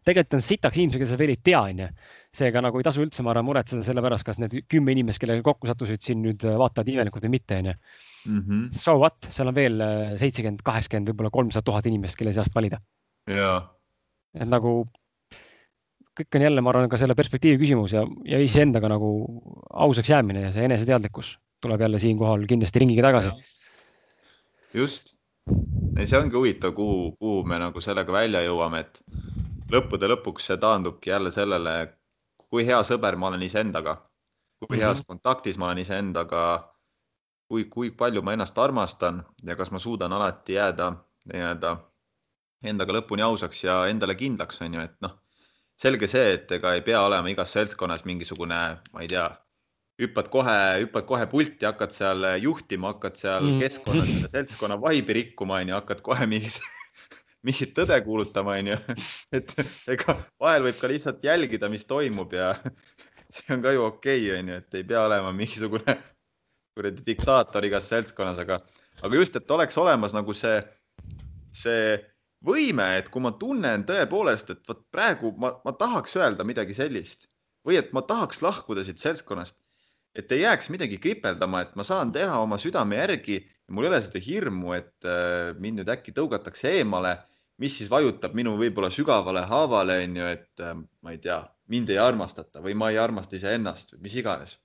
[0.07, 1.89] tegelikult on sitaks inimesi, keda sa veel ei tea onju.
[2.33, 5.45] seega nagu ei tasu üldse, ma arvan, muretseda selle pärast, kas need kümme inimest, kellega
[5.45, 7.73] kokku sattusid siin nüüd vaatavad imelikult või mitte onju.
[8.25, 8.69] Mhm.
[8.73, 9.81] So what, seal on veel
[10.21, 12.81] seitsekümmend, kaheksakümmend, võib-olla kolmsada tuhat inimest, kelle seast valida.
[13.29, 14.73] Et nagu
[16.19, 19.11] kõik on jälle, ma arvan, ka selle perspektiivi küsimus ja, ja iseendaga nagu
[19.69, 23.31] ausaks jäämine ja see eneseteadlikkus tuleb jälle siinkohal kindlasti ringiga tagasi.
[24.73, 25.13] just,
[26.03, 29.01] see ongi huvitav, kuhu, kuhu me nagu sellega välja jõuame, et
[29.71, 31.75] lõppude lõpuks see taandubki jälle sellele,
[32.49, 33.95] kui hea sõber ma olen iseendaga,
[34.59, 34.85] kui mm -hmm.
[34.85, 36.73] heas kontaktis ma olen iseendaga,
[37.47, 40.93] kui, kui palju ma ennast armastan ja kas ma suudan alati jääda
[41.33, 41.77] nii-öelda
[42.65, 45.15] endaga lõpuni ausaks ja endale kindlaks, on ju, et noh,
[45.79, 48.59] selge see, et ega ei pea olema igas seltskonnas mingisugune,
[48.93, 49.27] ma ei tea,
[49.99, 53.63] hüppad kohe, hüppad kohe pulti, hakkad seal juhtima, hakkad seal mm.
[53.63, 56.59] keskkonnas selle seltskonna vaibi rikkuma, on ju, hakkad kohe mingit
[57.47, 58.79] mingit tõde kuulutama, on ju.
[59.39, 59.55] et
[59.95, 62.53] ega vahel võib ka lihtsalt jälgida, mis toimub ja
[63.33, 65.99] see on ka ju okei okay,, on ju, et ei pea olema mingisugune
[66.79, 68.61] kuradi diktaator igas seltskonnas, aga,
[69.03, 70.61] aga just, et oleks olemas nagu see,
[71.55, 71.97] see
[72.45, 77.27] võime, et kui ma tunnen tõepoolest, et vot praegu ma, ma tahaks öelda midagi sellist
[77.67, 79.57] või et ma tahaks lahkuda siit seltskonnast,
[80.15, 84.01] et ei jääks midagi kripeldama, et ma saan teha oma südame järgi mul ei ole
[84.03, 87.15] seda hirmu, et äh, mind nüüd äkki tõugatakse eemale,
[87.61, 90.75] mis siis vajutab minu võib-olla sügavale haavale, on ju, et äh,
[91.05, 91.39] ma ei tea,
[91.71, 94.55] mind ei armastata või ma ei armasta iseennast või mis iganes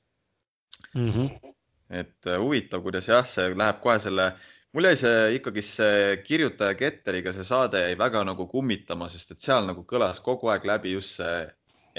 [0.94, 1.10] mm.
[1.10, 1.54] -hmm.
[2.00, 4.32] et äh, huvitav, kuidas jah, see läheb kohe selle
[4.74, 9.44] mul jäi see ikkagi see kirjutaja Ketteriga see saade jäi väga nagu kummitama, sest et
[9.44, 11.44] seal nagu kõlas kogu aeg läbi just see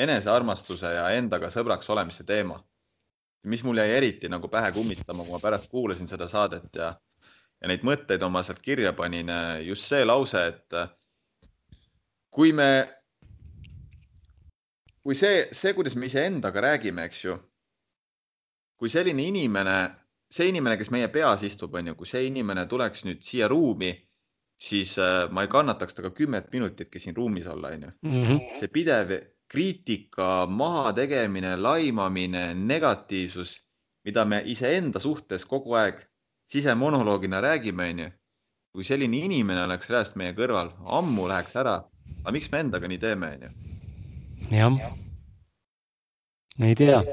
[0.03, 2.59] enesearmastuse ja endaga sõbraks olemise teema.
[3.45, 6.88] mis mul jäi eriti nagu pähe kummitama, kui ma pärast kuulasin seda saadet ja,
[7.61, 9.29] ja neid mõtteid oma sealt kirja panin,
[9.61, 10.73] just see lause, et
[12.33, 12.88] kui me,
[15.03, 17.38] kui see, see, kuidas me iseendaga räägime, eks ju.
[18.75, 19.77] kui selline inimene
[20.36, 23.93] see inimene, kes meie peas istub, on ju, kui see inimene tuleks nüüd siia ruumi,
[24.62, 27.93] siis äh, ma ei kannataks temaga kümmet minutitki siin ruumis olla, on ju.
[28.10, 28.43] Mhm.
[28.60, 29.15] see pidev
[29.52, 33.60] kriitika, mahategemine, laimamine, negatiivsus,
[34.06, 36.02] mida me iseenda suhtes kogu aeg
[36.52, 38.12] sisemonoloogina räägime, onju.
[38.76, 41.78] kui selline inimene oleks reaalselt meie kõrval, ammu läheks ära.
[42.24, 43.50] aga miks me endaga nii teeme, onju?
[44.52, 44.82] jah.
[46.60, 47.04] ei tea.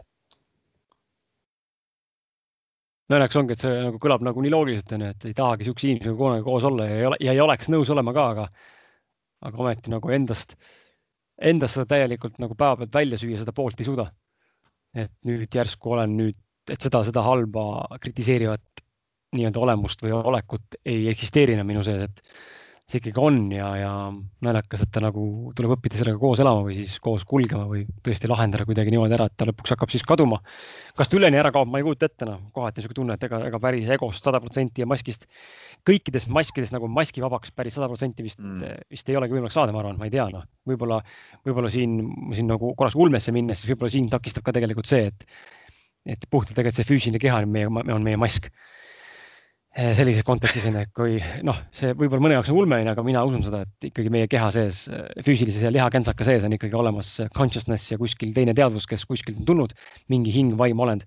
[3.11, 6.19] Naljakas ongi, et see nagu kõlab nagu nii loogiliselt onju, et ei tahagi siukse inimesega
[6.19, 8.47] kunagi koos olla ja ei ole ja ei oleks nõus olema ka, aga,
[9.49, 10.55] aga ometi nagu endast,
[11.53, 14.11] endast seda täielikult nagu päevapealt välja süüa, seda poolt ei suuda.
[14.93, 16.37] et nüüd järsku olen nüüd,
[16.71, 17.62] et seda, seda halba
[18.01, 18.83] kritiseerivat
[19.33, 22.21] nii-öelda olemust või olekut ei eksisteeri enam minu sees, et
[22.90, 23.90] see ikkagi on ja, ja
[24.45, 28.29] naljakas, et ta nagu tuleb õppida sellega koos elama või siis koos kulgema või tõesti
[28.31, 30.40] lahendada kuidagi niimoodi ära, et ta lõpuks hakkab siis kaduma.
[30.99, 33.40] kas ta üleni ära kaob, ma ei kujuta ette, noh, kohati niisugune tunne, et ega,
[33.49, 35.29] ega päris egost sada protsenti ja maskist,
[35.88, 39.81] kõikidest maskidest nagu maskivabaks päris sada protsenti vist mm., vist ei olegi võimalik saada, ma
[39.85, 41.01] arvan, ma ei tea, noh, võib-olla,
[41.47, 41.97] võib-olla siin,
[42.37, 45.27] siin nagu korraks ulmesse minnes, siis võib-olla siin takistab ka tegelikult see, et,
[46.18, 48.51] et puhtalt tegelikult see füüsiline keha on meie, on meie mask
[49.73, 51.15] sellises kontekstis on ju, et kui
[51.47, 54.51] noh, see võib-olla mõne jaoks on ulmeline, aga mina usun seda, et ikkagi meie keha
[54.53, 54.83] sees,
[55.25, 59.49] füüsilises ja lihakentsaka sees on ikkagi olemas consciousness ja kuskil teine teadvus, kes kuskilt on
[59.49, 59.73] tulnud,
[60.13, 61.07] mingi hing, vaim, olend,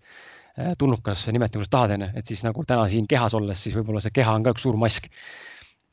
[0.57, 4.01] eh, tulnukas, nimeta kuidas tahad, onju, et siis nagu täna siin kehas olles, siis võib-olla
[4.01, 5.11] see keha on ka üks suur mask,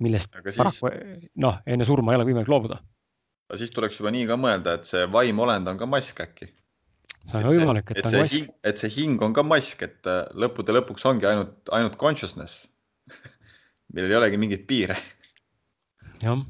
[0.01, 0.57] millest siis...
[0.57, 0.95] paraku
[1.45, 2.81] noh, enne surma ei ole võimalik loobuda.
[3.61, 6.49] siis tuleks juba nii ka mõelda, et see vaim, olend on ka mask äkki
[7.27, 8.51] see on võimalik, et, ta on mask.
[8.67, 12.67] et see hing on ka mask, et äh, lõppude lõpuks ongi ainult, ainult consciousness
[13.93, 14.97] millel ei olegi mingeid piire.
[16.23, 16.43] jah.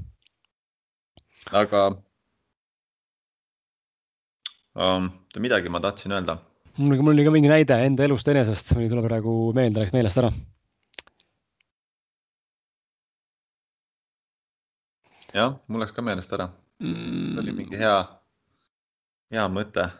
[1.62, 1.82] aga
[4.78, 5.10] um,
[5.42, 6.38] midagi ma tahtsin öelda.
[6.78, 9.94] mul, mul oli ka mingi näide enda elust enesest, mul ei tule praegu meelde, läks
[9.96, 10.32] meelest ära.
[15.32, 16.48] jah, mul läks ka meelest ära
[16.80, 17.38] mm..
[17.42, 17.98] oli mingi hea,
[19.32, 19.90] hea mõte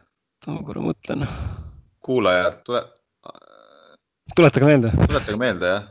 [0.51, 1.27] ma korra mõtlen.
[2.03, 2.83] kuulajad, tule.
[4.35, 4.93] tuletage meelde.
[5.07, 5.91] tuletage meelde, jah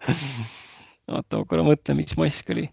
[1.14, 2.66] oota, ma korra mõtlen, mis mask oli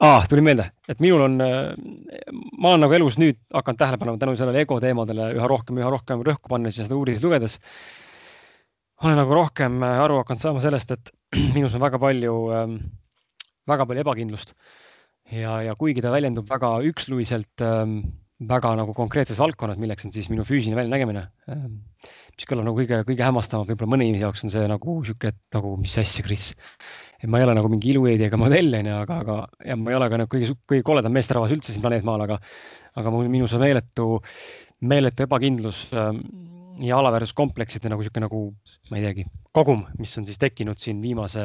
[0.00, 0.24] ah,.
[0.28, 4.64] tuli meelde, et minul on, ma olen nagu elus nüüd hakanud tähele panema tänu sellele
[4.64, 7.58] ego teemadele üha rohkem, üha rohkem rõhku pannes ja seda uudiseid lugedes.
[9.04, 11.12] olen nagu rohkem aru hakanud saama sellest, et
[11.56, 12.36] minus on väga palju,
[13.68, 14.54] väga palju ebakindlust.
[15.30, 17.68] ja, ja kuigi ta väljendub väga üksluiselt
[18.48, 21.26] väga nagu konkreetses valdkonnas, milleks on siis minu füüsiline väljanägemine.
[21.52, 21.80] Ähm,
[22.36, 25.56] mis kõlab nagu kõige, kõige hämmastavam, võib-olla mõne inimese jaoks on see nagu sihuke, et
[25.56, 26.46] nagu mis asja, Kris.
[27.20, 29.36] et ma ei ole nagu mingi ilueedi ega modell onju, aga, aga
[29.68, 32.40] ja ma ei ole ka nagu kõige, kõige koledam meesterahvas üldse siin planeet Maal, aga,
[32.96, 34.08] aga mul minus on meeletu,
[34.88, 36.24] meeletu ebakindlus ähm,
[36.80, 38.44] ja alaväärsuskompleksid nagu sihuke nagu,
[38.88, 41.44] ma ei teagi, kogum, mis on siis tekkinud siin viimase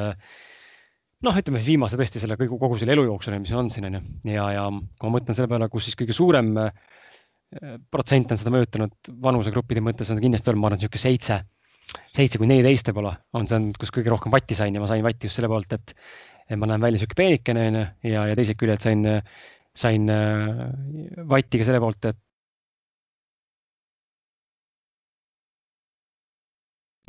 [1.26, 3.98] noh, ütleme siis viimase tõesti selle kogu, kogu selle elu jooksul, mis on siin on
[3.98, 4.04] ju.
[4.36, 6.70] Ja, ja kui ma mõtlen selle peale, kus siis kõige suurem äh,
[7.94, 11.40] protsent on seda mõjutanud vanusegruppide mõttes on kindlasti olnud, ma arvan, niisugune seitse,
[12.16, 15.30] seitse kuni neliteist võib-olla on see, kus kõige rohkem vatti sain ja ma sain vatti
[15.30, 15.96] just selle poolt, et,
[16.50, 19.06] et ma näen välja niisugune peenikene onju ja, ja teiselt küljelt sain,
[19.86, 20.64] sain äh,
[21.32, 22.22] vatti ka selle poolt, et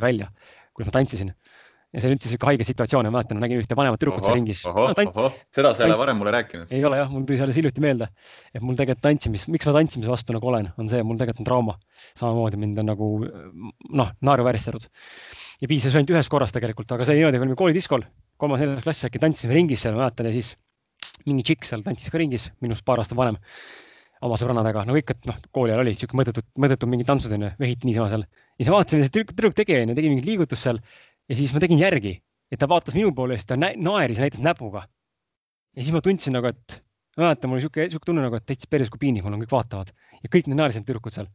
[0.00, 0.28] välja,
[0.76, 1.32] kuidas ma tantsisin
[1.96, 4.36] ja see oli üldse sihuke haige situatsioon ja ma mäletan, nägin ühte vanemat tüdrukut seal
[4.36, 4.62] ringis.
[4.68, 6.74] No, seda sa ei ole varem mulle rääkinud.
[6.76, 8.10] ei ole jah, mul tuli alles hiljuti meelde,
[8.52, 11.48] et mul tegelikult tantsimis, miks ma tantsimise vastu nagu olen, on see, mul tegelikult on
[11.48, 11.78] trauma.
[12.20, 13.08] samamoodi mind on nagu
[14.02, 14.84] noh, naeruvääristanud.
[15.62, 18.04] ja piisas ainult ühest korrast tegelikult, aga see niimoodi, me olime koolidiskol,
[18.36, 20.52] kolmas-neljas klass äkki tantsisime ringis seal, ma mäletan ja siis
[21.24, 23.40] mingi tšikk seal tantsis ka ringis, minust paar aastat vanem
[24.24, 27.50] oma sõbrannadega, no kõik, et noh, kooli ajal oli sihuke mõttetud, mõttetud mingid tantsud onju,
[27.60, 28.24] vehiti niisama seal.
[28.24, 30.80] ja siis ma vaatasin, see tüdruk, tüdruk tegi onju, tegi mingit liigutust seal
[31.28, 32.16] ja siis ma tegin järgi,
[32.52, 34.86] et ta vaatas minu poole ja siis ta naeris ja näitas näpuga.
[35.76, 36.78] ja siis ma tundsin nagu, et
[37.16, 39.42] ma mäletan, mul oli sihuke, sihuke tunne nagu, et täitsa päris kui piinlik mul on,
[39.44, 41.28] kõik vaatavad ja kõik need naersid tüdrukud seal.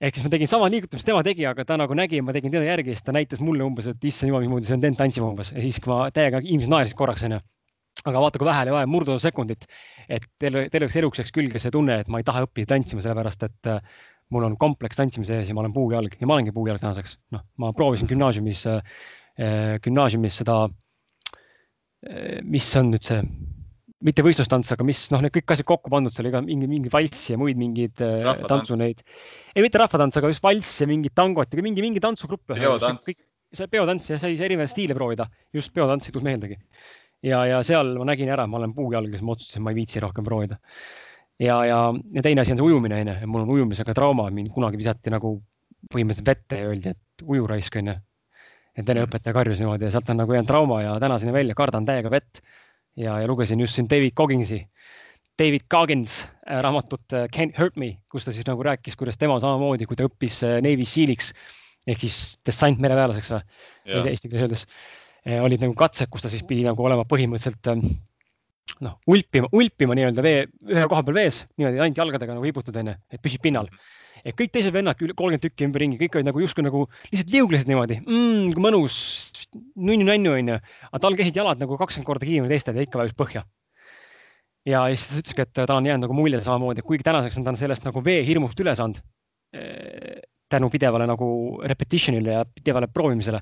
[0.00, 2.52] ehk siis ma tegin sama liigutust, mis tema tegi, aga ta nagu nägi, ma tegin
[2.52, 5.26] teda järgi ja siis ta näitas mulle umbes, et issand jumal, mismoodi see vend tantsib
[5.26, 7.42] umbes ja siis, kui ma täiega, inimesed naersid korraks onju
[8.08, 9.66] aga vaata, kui vähe oli vaja, murdu sekundit,
[10.08, 13.04] et teil, teil oleks eluks jääks külge see tunne, et ma ei taha õppida tantsima,
[13.04, 13.70] sellepärast et
[14.32, 17.18] mul on kompleks tantsimise ees ja ma olen puujalg ja ma olengi puujalg tänaseks.
[17.34, 19.00] noh, ma proovisin gümnaasiumis äh,,
[19.84, 23.20] gümnaasiumis seda äh,, mis on nüüd see,
[24.06, 27.28] mitte võistlustants, aga mis noh, need kõik asjad kokku pandud seal, iga mingi, mingi valss
[27.30, 29.04] ja muid mingeid äh, tantsu neid.
[29.54, 32.54] ei, mitte rahvatants, aga just valss ja mingit tangot ja mingi, mingi tantsugrupp.
[32.54, 33.22] peotants.
[33.52, 36.58] see peotants ja sai erinevaid stiile proovida, just peotants sidus meeldegi.
[37.22, 39.82] ja, ja seal ma nägin ära, ma olen puujalg ja siis ma otsustasin, ma ei
[39.82, 40.58] viitsi rohkem proovida
[41.42, 41.80] ja, ja,
[42.14, 45.36] ja teine asi on see ujumine, onju, mul on ujumisega trauma, mind kunagi visati nagu
[45.92, 47.94] põhimõtteliselt vette ja öeldi, et uju raisk, onju.
[48.78, 51.86] et vene õpetaja karjus niimoodi ja sealt on nagu jäänud trauma ja tänaseni välja kardan
[51.88, 52.40] täiega vett.
[52.96, 54.62] ja, ja lugesin just siin David Cogginsi,
[55.38, 59.38] David Coggins äh, raamatut äh, Can't hurt me, kus ta siis nagu rääkis, kuidas tema
[59.40, 61.32] samamoodi, kui ta õppis äh, Navy Sealiks
[61.88, 64.66] ehk siis dessant mereväelaseks või, eesti keeles öeldes.
[65.42, 67.88] olid nagu katsed, kus ta siis pidi nagu olema põhimõtteliselt ähm,
[68.82, 72.94] noh, ulpima, ulpima nii-öelda vee, ühe koha peal vees, niimoodi ainult jalgadega nagu viibutad, onju,
[73.12, 73.70] et püsib pinnal.
[74.22, 77.96] et kõik teised vennad, kolmkümmend tükki ümberringi, kõik olid nagu justkui nagu lihtsalt liuglesid niimoodi
[78.04, 78.98] mm,, mõnus,
[79.74, 80.58] nunnu-nännu onju,
[80.90, 83.42] aga tal käisid jalad nagu kakskümmend korda kiiremini teistel ja ikka vajus põhja.
[84.68, 87.56] ja siis ta ütleski, et ta on jäänud nagu mulje samamoodi, kuigi tänaseks on ta
[87.58, 89.02] sellest nagu veehirmust üle saanud
[89.58, 90.22] eh,
[90.52, 91.26] tänu pidevale nagu
[91.66, 93.40] repetition'ile ja pidevale proovimisele,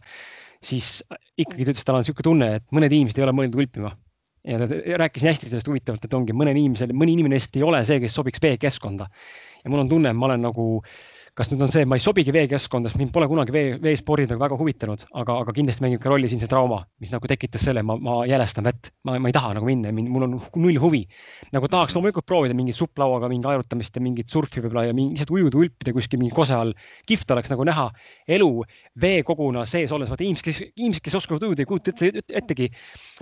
[0.64, 1.00] siis
[1.36, 3.92] ikkagi ta ütles, tal on niisugune tunne, et mõned inimesed ei ole mõelnud ulpima
[4.48, 4.66] ja ta
[5.02, 8.14] rääkis hästi sellest huvitavalt, et ongi mõnel inimesel, mõni inimene lihtsalt ei ole see, kes
[8.16, 9.08] sobiks veekeskkonda.
[9.64, 10.68] ja mul on tunne, et ma olen nagu
[11.38, 14.32] kas nüüd on see, et ma ei sobigi veekeskkonda, sest mind pole kunagi vee, veespordid
[14.32, 17.64] nagu väga huvitanud, aga, aga kindlasti mängib ka rolli siin see trauma, mis nagu tekitas
[17.66, 21.02] selle, ma, ma jälestan vett, ma, ma ei taha nagu minna, mul on null huvi.
[21.54, 25.34] nagu tahaks loomulikult proovida mingit supplauaga mingi aerutamist ja mingit surfi võib-olla ja mingi, lihtsalt
[25.34, 26.74] ujuda, ulpida kuskil mingi kose all.
[27.06, 27.88] kihvt oleks nagu näha
[28.38, 28.50] elu
[29.00, 32.70] veekoguna sees olles, vaata inimesed, kes, inimesed, kes oskavad ujuda, ei kujuta üldse ettegi,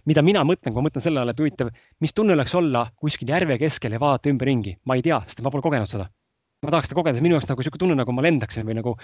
[0.09, 3.29] mida mina mõtlen, kui ma mõtlen selle all, et huvitav, mis tunne oleks olla kuskil
[3.31, 6.09] järve keskel ja vaadata ümberringi, ma ei tea, sest ma pole kogenud seda
[6.65, 8.95] ma tahaks seda kogeda, minu jaoks nagu niisugune tunne, nagu ma lendaksin või nagu,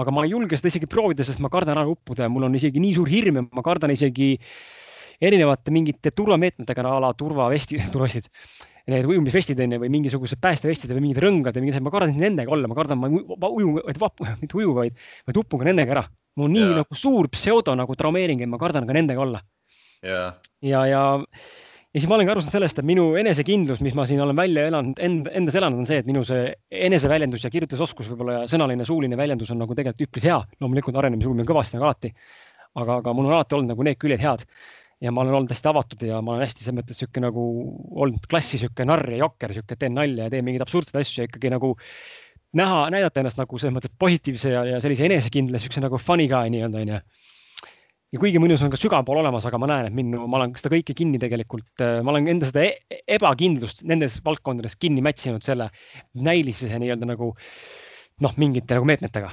[0.00, 2.56] aga ma ei julge seda isegi proovida, sest ma kardan ära uppuda ja mul on
[2.56, 4.32] isegi nii suur hirm ja ma kardan isegi
[5.22, 8.30] erinevate mingite turvameetmetega a la turvavesti, turvavestid,
[8.90, 12.70] need ujumisvestid onju või mingisugused päästevestid või mingid rõngad ja mingid, ma kardan nendega olla,
[12.70, 13.76] ma kardan, ma uju,
[14.42, 16.06] mitte uju, vaid, vaid upun ka nendega ära.
[16.40, 16.78] mul on nii yeah.
[16.80, 19.42] nagu suur pseudo nagu traumeering, et ma kardan ka nendega olla
[20.00, 20.32] yeah..
[20.64, 21.02] ja, ja
[21.92, 24.36] ja siis ma olen ka aru saanud sellest, et minu enesekindlus, mis ma siin olen
[24.36, 26.46] välja elanud, end, endas elanud, on see, et minu see
[26.88, 30.38] eneseväljendus ja kirjutusoskus võib-olla ja sõnaline, suuline väljendus on nagu tegelikult üpris hea.
[30.64, 32.14] loomulikult arenemisruumi on kõvasti nagu alati.
[32.72, 34.46] aga, aga mul on alati olnud nagu need küljed head
[35.04, 37.42] ja ma olen olnud hästi avatud ja ma olen hästi selles mõttes sihuke nagu
[38.04, 41.28] olnud klassi sihuke narr ja jokker, sihuke teen nalja ja teen mingeid absurdseid asju ja
[41.28, 41.74] ikkagi nagu
[42.56, 46.54] näha, näidata ennast nagu selles mõttes positiivse ja, ja sellise enesekindla, siukse nagu funny guy
[46.54, 47.02] nii-öelda onju
[48.12, 50.72] ja kuigi minus on ka sügaval olemas, aga ma näen, et minu, ma olen seda
[50.74, 55.70] kõike kinni tegelikult, äh, ma olen enda seda e ebakindlust nendes valdkondades kinni mätsinud selle
[56.12, 57.32] näilise nii-öelda nagu
[58.22, 59.32] noh, mingite nagu meetmetega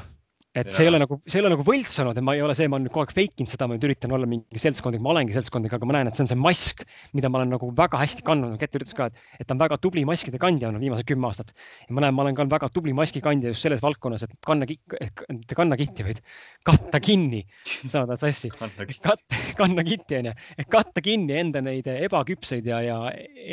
[0.57, 0.73] et ja.
[0.73, 2.79] see ei ole nagu, see ei ole nagu võltsunud, et ma ei ole see, ma
[2.79, 5.75] olen kogu aeg fake inud seda, ma nüüd üritan olla mingi seltskondlik, ma olengi seltskondlik,
[5.77, 6.81] aga ma näen, et see on see mask,
[7.17, 9.77] mida ma olen nagu väga hästi kandnud, Kett ütles ka, et, et ta on väga
[9.83, 11.53] tubli maskide kandja olnud viimased kümme aastat.
[11.85, 14.65] ja ma näen, ma olen ka väga tubli maski kandja just selles valdkonnas, et kanna,
[14.65, 16.23] mitte kanna kitti, vaid
[16.65, 17.43] katta kinni,
[17.85, 22.99] saad sassi, katta, kanna kitti onju, et katta kinni enda neid ebaküpseid ja, ja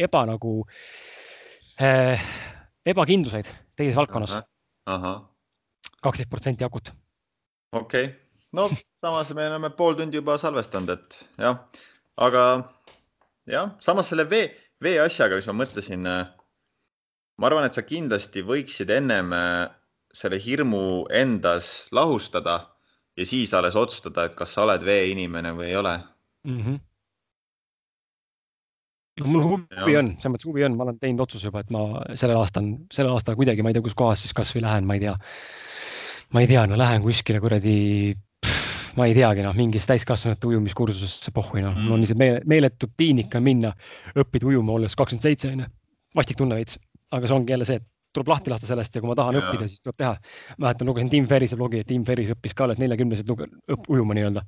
[0.08, 0.58] eba nagu
[1.84, 2.28] äh,
[2.88, 4.40] ebakindluseid teises valdkonnas.
[4.88, 5.24] ahah
[6.06, 6.92] kaksteist protsenti akut.
[7.72, 8.14] okei okay.,
[8.56, 8.68] no
[9.04, 11.60] samas me oleme pool tundi juba salvestanud, et jah,
[12.16, 12.46] aga
[13.50, 14.48] jah, samas selle vee,
[14.82, 16.10] vee asjaga, mis ma mõtlesin.
[17.36, 19.66] Ma arvan, et sa kindlasti võiksid ennem äh,
[20.16, 22.62] selle hirmu endas lahustada
[23.16, 25.96] ja siis alles otsustada, et kas sa oled veeinimene või ei ole
[26.48, 26.60] mm.
[26.60, 26.84] -hmm
[29.20, 30.00] no mul huvi ja.
[30.00, 31.84] on, selles mõttes huvi on, ma olen teinud otsuse juba, et ma
[32.20, 35.06] sellel aastal, sellel aastal kuidagi, ma ei tea, kus kohas siis kasvõi lähen, ma ei
[35.06, 35.14] tea
[36.34, 37.76] ma ei tea, no lähen kuskile kuradi,
[38.96, 43.34] ma ei teagi, noh, mingisse täiskasvanute ujumiskursusesse, pohhui, noh, mul on lihtsalt meele, meeletu piinlik
[43.38, 43.72] on minna,
[44.16, 45.68] õppida ujuma, olles kakskümmend seitse, onju.
[46.16, 46.80] vastik tunne veits,
[47.14, 47.86] aga see ongi jälle see, et
[48.16, 49.42] tuleb lahti lasta sellest ja kui ma tahan ja.
[49.44, 50.14] õppida, siis tuleb teha.
[50.62, 53.32] mäletan, lugesin Tim Ferrise blogi, et Tim Ferris õppis ka alles neljakümneselt
[53.92, 54.44] ujuma nii-öelda.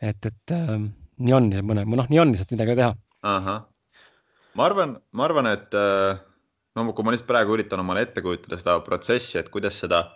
[0.00, 2.94] et, et ähm, nii on mõne, noh, nii on lihtsalt midagi teha.
[4.56, 6.18] ma arvan, ma arvan, et äh,
[6.76, 10.06] no kui ma lihtsalt praegu üritan omale ette kujutada seda protsessi, et kuidas seda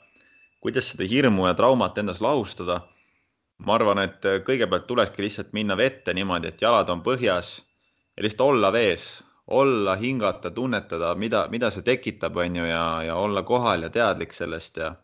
[0.60, 2.80] kuidas seda hirmu ja traumat endas lahustada.
[3.60, 7.58] ma arvan, et kõigepealt tulekski lihtsalt minna vette niimoodi, et jalad on põhjas
[8.16, 9.20] ja lihtsalt olla vees,
[9.52, 14.32] olla, hingata, tunnetada, mida, mida see tekitab, on ju, ja, ja olla kohal ja teadlik
[14.32, 14.94] sellest ja.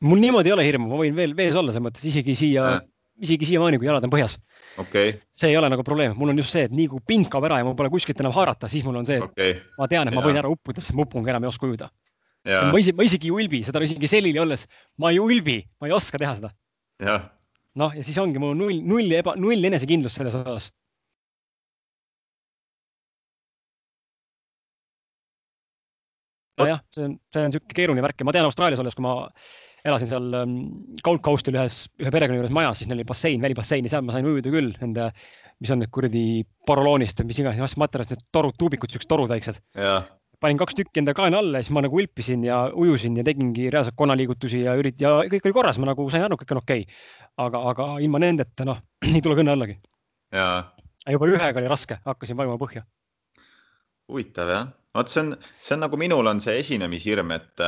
[0.00, 2.80] mul niimoodi ei ole hirmu, ma võin veel vees olla selles mõttes isegi siia äh.,
[3.26, 4.38] isegi siiamaani, kui jalad on põhjas
[4.78, 5.16] okay..
[5.34, 7.58] see ei ole nagu probleem, mul on just see, et nii kui pind kaob ära
[7.58, 9.58] ja mul pole kuskilt enam haarata, siis mul on see, et okay.
[9.78, 11.90] ma tean, et ma võin ära uppuda, sest ma upungi enam ei oska ujuda
[12.44, 14.66] ma isegi, ma isegi ei ulbi, seda isegi selili olles,
[15.00, 16.52] ma ei ulbi, ma ei oska teha seda.
[17.80, 20.70] noh, ja siis ongi mul null, null eba, null enesekindlust selles osas.
[26.60, 29.14] nojah, see on, see on niisugune keeruline värk ja ma tean Austraalias olles, kui ma
[29.84, 30.52] elasin seal um,
[31.04, 34.14] Gold Coastil ühes, ühe perekonna juures majas, siis neil oli bassein, välibassein ja seal ma
[34.14, 35.08] sain ujuda küll nende,
[35.58, 36.22] mis on need kuradi
[36.68, 39.58] poroloonist, mis iganes materjalist, need torud, tuubikud, siuksed torud väiksed
[40.44, 43.70] panin kaks tükki enda kaela alla ja siis ma nagu ulpisin ja ujusin ja tegingi
[43.72, 46.84] reaalselt konnaliigutusi ja ürit- ja kõik oli korras, ma nagu sain aru, kõik on okei
[46.84, 46.98] okay..
[47.46, 48.82] aga, aga ilma nendeta noh,
[49.14, 49.78] ei tule kõne allagi.
[51.14, 52.84] juba ühega oli raske, hakkasin vajuma põhja.
[54.12, 57.64] huvitav jah, vot see on, see on nagu minul on see esinemishirm, et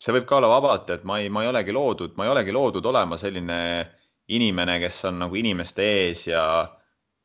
[0.00, 2.56] see võib ka olla vabalt, et ma ei, ma ei olegi loodud, ma ei olegi
[2.56, 3.60] loodud olema selline
[4.32, 6.42] inimene, kes on nagu inimeste ees ja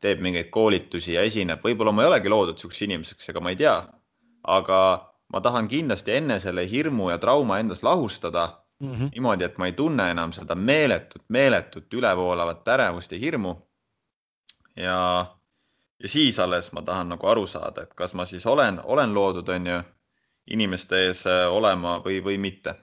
[0.01, 3.59] teeb mingeid koolitusi ja esineb, võib-olla ma ei olegi loodud niisuguseks inimeseks, ega ma ei
[3.59, 3.75] tea.
[4.43, 8.49] Aga ma tahan kindlasti enne selle hirmu ja trauma endas lahustada
[8.79, 9.09] mm -hmm.
[9.11, 13.55] niimoodi, et ma ei tunne enam seda meeletut, meeletut ülevoolavat ärevust ja hirmu.
[14.75, 15.25] ja,
[15.99, 19.47] ja siis alles ma tahan nagu aru saada, et kas ma siis olen, olen loodud,
[19.47, 19.83] on ju,
[20.47, 22.75] inimeste ees äh, olema või, või mitte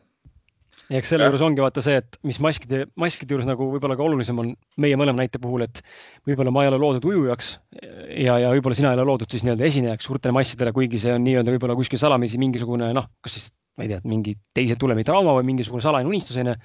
[0.98, 4.38] eks selle juures ongi vaata see, et mis maskide, maskide juures nagu võib-olla ka olulisem
[4.42, 5.82] on meie mõlema näite puhul, et
[6.28, 7.50] võib-olla ma ei ole loodud ujujaks
[7.82, 11.24] ja, ja võib-olla sina ei ole loodud siis nii-öelda esinejaks suurtele massidele, kuigi see on
[11.26, 15.36] nii-öelda võib-olla kuskil salamisi mingisugune noh, kas siis ma ei tea, mingi teise tulemi trauma
[15.38, 16.56] või mingisugune salajane unistus onju,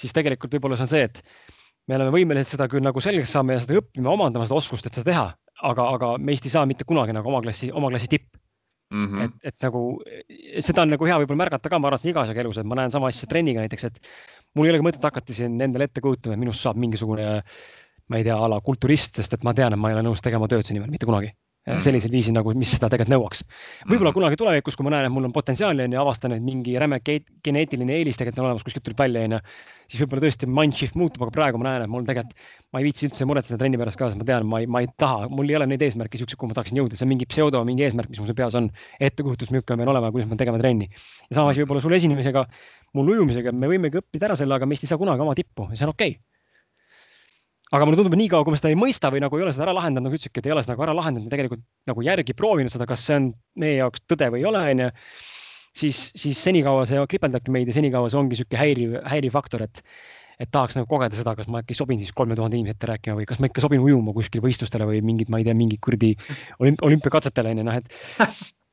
[0.00, 1.22] siis tegelikult võib-olla see on see, et
[1.90, 4.96] me oleme võimelised seda küll nagu selgeks saama ja seda õppima, omandama seda oskust, et
[4.96, 5.26] seda teha,
[5.70, 8.38] aga, aga meist ei saa mitte kunagi nagu oma klassi, oma klassi tipp
[8.94, 9.24] Mm -hmm.
[9.24, 9.80] et, et nagu
[10.62, 13.08] seda on nagu hea võib-olla märgata ka, ma arvan, igas elus, et ma näen sama
[13.10, 13.96] asja trenniga näiteks, et
[14.54, 17.42] mul ei olegi mõtet hakata siin endale ette kujutama, et minust saab mingisugune,
[18.08, 20.22] ma ei tea, a la kulturist, sest et ma tean, et ma ei ole nõus
[20.22, 21.32] tegema tööd selle nimel mitte kunagi.
[21.64, 23.44] Sellisel viisil nagu, mis seda tegelikult nõuaks.
[23.88, 24.16] võib-olla mm.
[24.18, 26.98] kunagi tulevikus, kui ma näen, et mul on potentsiaali on ju, avastan, et mingi räme
[27.00, 29.40] geneetiline eelis tegelikult on olemas, kuskilt tuleb välja onju,
[29.88, 33.08] siis võib-olla tõesti mindshift muutub, aga praegu ma näen, et mul tegelikult, ma ei viitsi
[33.08, 35.56] üldse muretseda trenni pärast ka, sest ma tean, ma ei, ma ei taha, mul ei
[35.60, 38.20] ole neid eesmärke siukseid, kuhu ma tahaksin jõuda, see on mingi pseudo, mingi eesmärk, mis
[38.20, 38.68] mul seal peas on,
[39.00, 40.90] ettekujutus, milline ma pean olema, kuidas ma tegema trenni.
[41.30, 42.44] ja sama asi võib-olla sul esinemisega,
[42.98, 45.80] mul ujumisega, me võimegi õppida ära selle, aga meist ei saa kunagi oma tippu ja
[45.80, 46.33] see on okei okay
[47.74, 49.74] aga mulle tundub, niikaua, kui me seda ei mõista või nagu ei ole seda ära
[49.76, 52.86] lahendanud, nagu ütlesidki, et ei ole seda nagu ära lahendanud, tegelikult nagu järgi proovinud seda,
[52.88, 54.90] kas see on meie jaoks tõde või ei ole, onju.
[55.82, 59.82] siis, siis senikaua see kripeldabki meid ja senikaua see ongi sihuke häiriv, häiriv faktor, et,
[60.38, 63.18] et tahaks nagu kogeda seda, kas ma äkki sobin siis kolme tuhande inimese ette rääkima
[63.18, 66.14] või kas ma ikka sobin ujuma kuskil võistlustele või mingid, ma ei tea, mingi kuradi
[66.62, 67.90] olümp olümpiakatsetele onju, noh et,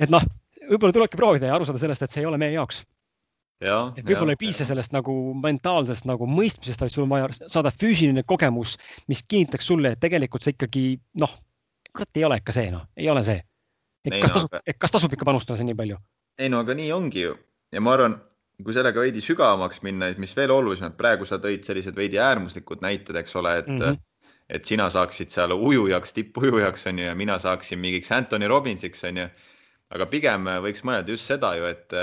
[0.05, 0.29] et noh,
[0.67, 2.83] võib-olla tulebki proovida ja aru saada sellest, et see ei ole meie jaoks
[3.61, 8.23] et võib-olla ei piisa sellest nagu mentaalsest nagu mõistmisest, vaid sul on vaja saada füüsiline
[8.27, 8.77] kogemus,
[9.11, 10.85] mis kinnitaks sulle, et tegelikult see ikkagi
[11.21, 11.35] noh,
[11.91, 13.41] kurat ei ole ikka see noh, ei ole see.
[14.05, 15.99] et ei, kas tasub no, aga..., kas tasub ikka panustada see nii palju?
[16.41, 17.35] ei no aga nii ongi ju
[17.71, 18.17] ja ma arvan,
[18.63, 22.81] kui sellega veidi sügavamaks minna, mis veel olulisem, et praegu sa tõid sellised veidi äärmuslikud
[22.81, 24.01] näited, eks ole, et mm, -hmm.
[24.49, 29.17] et sina saaksid seal ujujaks, tippujujaks on ju ja mina saaksin mingiks Anthony Robbinsiks on
[29.17, 29.29] ju.
[29.91, 31.93] aga pigem võiks mõelda just seda ju, et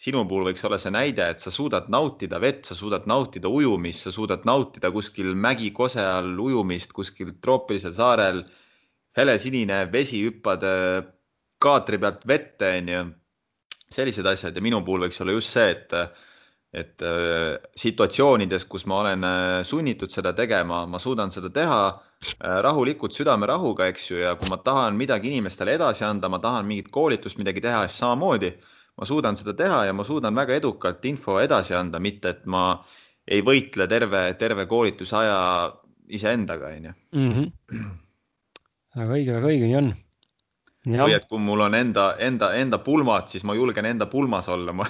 [0.00, 4.04] sinu puhul võiks olla see näide, et sa suudad nautida vett, sa suudad nautida ujumist,
[4.04, 8.44] sa suudad nautida kuskil mägikose all ujumist kuskil troopilisel saarel.
[9.16, 11.04] helesinine vesi, hüppad äh,
[11.58, 13.04] kaatri pealt vette, onju.
[13.88, 15.94] sellised asjad ja minu puhul võiks olla just see, et,
[16.74, 21.80] et äh, situatsioonides, kus ma olen äh, sunnitud seda tegema, ma suudan seda teha
[22.44, 26.88] rahulikult südamerahuga, eks ju, ja kui ma tahan midagi inimestele edasi anda, ma tahan mingit
[26.92, 28.52] koolitust, midagi teha, siis samamoodi
[28.96, 32.68] ma suudan seda teha ja ma suudan väga edukalt info edasi anda, mitte et ma
[33.26, 35.38] ei võitle terve, terve koolituse aja
[36.08, 36.94] iseendaga, onju.
[37.16, 37.46] Mhm.
[38.96, 39.92] väga õige, väga õige, nii on.
[40.86, 44.72] või et kui mul on enda, enda, enda pulmad, siis ma julgen enda pulmas olla
[44.72, 44.86] ma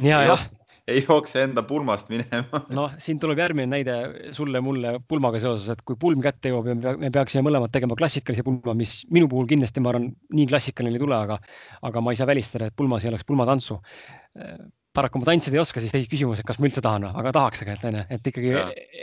[0.00, 0.40] ja, jah
[0.90, 2.60] ei jookse enda pulmast minema.
[2.78, 3.96] noh, siin tuleb järgmine näide
[4.36, 8.76] sulle-mulle pulmaga seoses, et kui pulm kätte jõuab ja me peaksime mõlemad tegema klassikalise pulma,
[8.78, 11.40] mis minu puhul kindlasti, ma arvan, nii klassikaline ei tule, aga,
[11.88, 13.80] aga ma ei saa välistada, et pulmas ei oleks pulmatantsu.
[14.94, 17.64] paraku ma tantsida ei oska, siis tekib küsimus, et kas ma üldse tahan, aga tahaks
[17.64, 18.60] tegelikult onju, et ikkagi ja.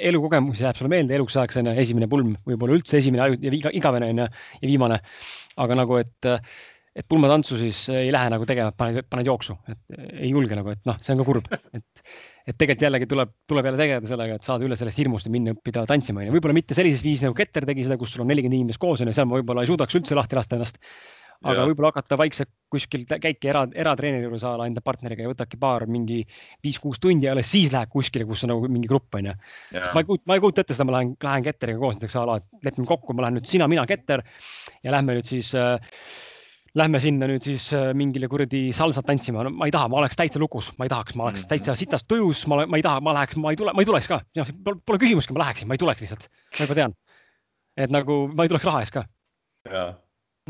[0.08, 4.28] elukogemus jääb sulle meelde eluks ajaks onju, esimene pulm, võib-olla üldse esimene ja igavene onju
[4.30, 5.02] ja viimane.
[5.60, 6.30] aga nagu, et
[6.92, 10.82] et pulmatantsu siis ei lähe nagu tegema, paned, paned jooksu, et ei julge nagu, et
[10.88, 12.04] noh, see on ka kurb, et,
[12.52, 15.56] et tegelikult jällegi tuleb, tuleb jälle tegeleda sellega, et saada üle sellest hirmust ja minna
[15.56, 16.36] õppida tantsima, onju.
[16.36, 19.16] võib-olla mitte sellises viisis nagu Keter tegi seda, kus sul on nelikümmend inimest koos, onju,
[19.16, 20.82] seal ma võib-olla ei suudaks üldse lahti lasta ennast.
[21.48, 25.58] aga võib-olla hakata vaikselt kuskil käiki era, eratreeneri juures a la enda partneriga ja võtadki
[25.58, 26.20] paar mingi
[26.62, 29.34] viis-kuus tundi ja alles siis lähed kuskile, kus on nagu mingi grupp, onju.
[29.74, 32.28] ma ei kujuta, ma ei kujuta ette seda, ma lähen, lähen Ketteriga koos näiteks a
[32.30, 34.22] la, et lepime kokku, ma lähen nüüd sina, mina, Keter
[34.84, 35.82] ja lähme nüüd siis äh,
[36.80, 40.18] lähme sinna nüüd siis äh, mingile kuradi salsat tantsima, no ma ei taha, ma oleks
[40.20, 41.52] täitsa lukus, ma ei tahaks, ma oleks mm.
[41.52, 44.08] täitsa sitast tujus, ma, ma ei taha, ma läheks, ma ei tule, ma ei tuleks
[44.12, 44.22] ka,
[44.88, 46.96] pole küsimustki, ma läheksin, ma ei tuleks lihtsalt, ma juba tean.
[47.80, 49.04] et nagu ma ei tuleks raha eest ka.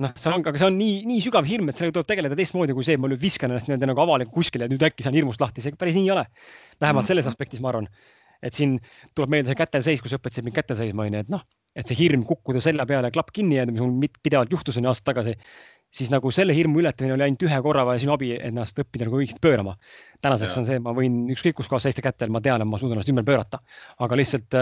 [0.01, 2.77] noh, see on, aga see on nii, nii sügav hirm, et sellega tuleb tegeleda teistmoodi
[2.77, 5.17] kui see, et ma nüüd viskan ennast nii-öelda nagu avalikult kuskile ja nüüd äkki saan
[5.17, 6.27] hirmust lahti, see päris nii ei ole.
[6.81, 7.33] vähemalt selles mm.
[7.33, 7.89] aspektis ma arvan,
[8.45, 8.77] et siin
[9.17, 11.43] tuleb meelde see kätel seis, kus õpetasid mind kätte seisma, onju, et noh,
[11.75, 14.91] et see hirm kukkuda selja peale, klapp kinni jääda, mis mul pidevalt juhtus on ju
[14.91, 15.35] aasta tagasi
[15.91, 19.19] siis nagu selle hirmu ületamine oli ainult ühe korra vaja sinu abi ennast õppida nagu
[19.19, 19.75] õigesti pöörama.
[20.21, 20.61] tänaseks ja.
[20.61, 23.11] on see, ma võin ükskõik kus kohas seista kätel, ma tean, et ma suudan ennast
[23.11, 23.59] ümber pöörata,
[23.99, 24.59] aga lihtsalt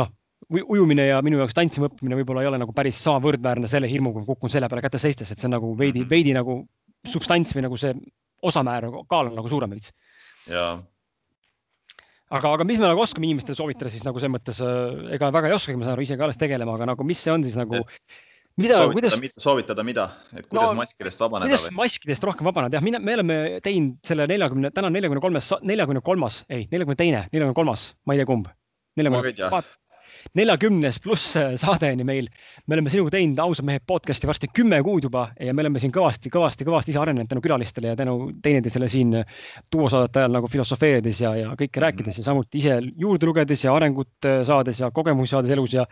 [0.00, 0.10] noh,
[0.56, 4.22] ujumine ja minu jaoks tantsima õppimine võib-olla ei ole nagu päris sama võrdväärne selle hirmuga,
[4.22, 6.10] kui kukun selle peale käte seistes, et see on nagu veidi, mhm.
[6.10, 6.60] veidi nagu
[7.06, 7.94] substants või nagu see
[8.46, 9.92] osamäär, kaal on nagu suurem veits
[10.46, 10.76] jaa
[12.30, 15.50] aga, aga mis me nagu oskame inimestele soovitada siis nagu selles mõttes, äh, ega väga
[15.50, 17.58] ei oskagi, ma saan aru, ise ka alles tegelema, aga nagu, mis see on siis
[17.58, 17.82] nagu,
[18.60, 19.16] mida, kuidas.
[19.38, 21.50] soovitada mida, et kuidas no, maskidest vabaneda?
[21.50, 21.78] kuidas või?
[21.82, 26.04] maskidest rohkem vabaneda, jah, mina, me oleme teinud selle neljakümne, täna on neljakümne kolmes, neljakümne
[26.04, 28.48] kolmas, ei, neljakümne teine, neljakümne kolmas, ma ei tea, kumb.
[28.96, 29.60] neljakümne,
[30.34, 32.28] neljakümnes pluss äh, saade on ju meil.
[32.66, 35.92] me oleme sinuga teinud ausad mehed podcast'i varsti kümme kuud juba ja me oleme siin
[35.94, 39.12] kõvasti, kõvasti, kõvasti ise arenenud tänu külalistele ja tänu teineteisele siin
[39.72, 44.28] duosaadete ajal nagu filosofeerides ja, ja kõike rääkides ja samuti ise juurde lugedes ja arengut
[44.28, 45.86] äh, saades ja kogemusi saades elus ja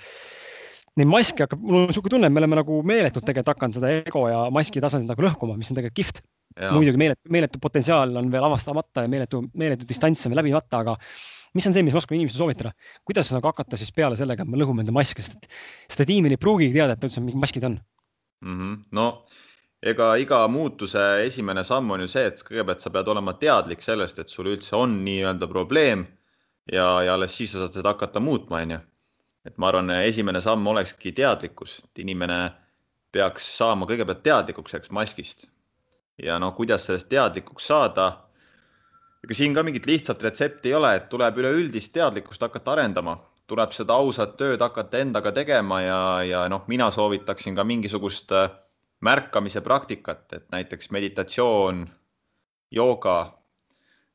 [1.00, 3.92] neid maske hakkab, mul on niisugune tunne, et me oleme nagu meeletult tegelikult hakanud seda
[3.96, 6.20] ego ja maski tasandit nagu lõhkuma, mis on tegelikult kihvt.
[6.70, 10.94] muidugi meeletu, meeletu potentsiaal on veel avastamata ja meeletu, meeletu distants on veel läbimata, aga
[11.58, 12.70] mis on see, mis ma oskan inimestele soovitada,
[13.06, 15.48] kuidas nagu hakata siis peale sellega, et me lõhume enda maski, sest
[15.90, 17.80] seda tiimil ei pruugigi teada, et üldse mingid maskid on
[18.44, 18.54] mm.
[18.54, 18.78] -hmm.
[18.94, 19.08] no
[19.82, 24.18] ega iga muutuse esimene samm on ju see, et kõigepealt sa pead olema teadlik sellest,
[24.18, 26.06] et sul üldse on nii-öelda probleem
[26.72, 28.80] ja, ja alles siis sa saad seda hakata muutma, onju.
[29.44, 32.38] Et ma arvan, esimene samm olekski teadlikkus, et inimene
[33.12, 35.46] peaks saama kõigepealt teadlikuks sellest maskist.
[36.22, 38.04] ja no kuidas sellest teadlikuks saada
[39.24, 43.16] ega siin ka mingit lihtsat retsepti ei ole, et tuleb üleüldist teadlikkust hakata arendama,
[43.48, 48.50] tuleb seda ausat tööd hakata endaga tegema ja, ja noh, mina soovitaksin ka mingisugust äh,
[49.04, 51.86] märkamise praktikat, et näiteks meditatsioon,
[52.72, 53.16] jooga,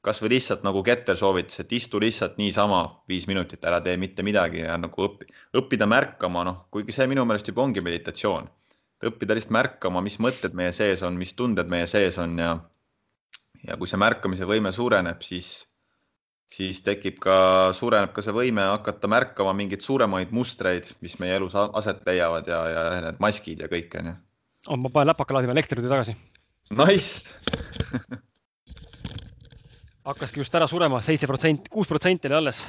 [0.06, 4.64] kasvõi lihtsalt nagu Keter soovitas, et istu lihtsalt niisama viis minutit, ära tee mitte midagi
[4.64, 5.28] ja nagu õpi,
[5.60, 8.48] õppida märkama, noh, kuigi see minu meelest juba ongi meditatsioon.
[9.06, 12.54] õppida lihtsalt märkama, mis mõtted meie sees on, mis tunded meie sees on ja
[13.68, 15.50] ja kui see märkamise võime suureneb, siis,
[16.48, 17.36] siis tekib ka,
[17.76, 22.62] suureneb ka see võime hakata märkama mingeid suuremaid mustreid, mis meie elus aset leiavad ja,
[22.72, 24.16] ja need maskid ja kõik onju.
[24.78, 26.16] ma panen läpaka laadima elektritüüri tagasi.
[26.70, 27.34] Nice
[30.10, 32.64] hakkaski just ära surema, seitse protsenti, kuus protsenti oli alles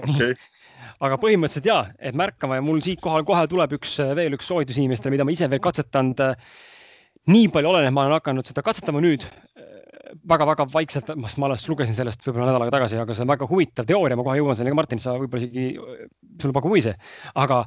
[0.00, 0.34] okay.
[1.04, 5.14] aga põhimõtteliselt ja, et märkama ja mul siinkohal kohe tuleb üks veel üks soovitus inimestele,
[5.14, 6.20] mida ma ise veel katsetanud.
[7.30, 9.26] nii palju olen, et ma olen hakanud seda katsetama nüüd
[10.30, 13.86] väga-väga vaikselt, ma alles lugesin sellest võib-olla nädal aega tagasi, aga see on väga huvitav
[13.88, 15.66] teooria, ma kohe jõuan selleni, Martin, sa võib-olla isegi,
[16.42, 16.94] sulle pakub huvi see,
[17.38, 17.62] aga,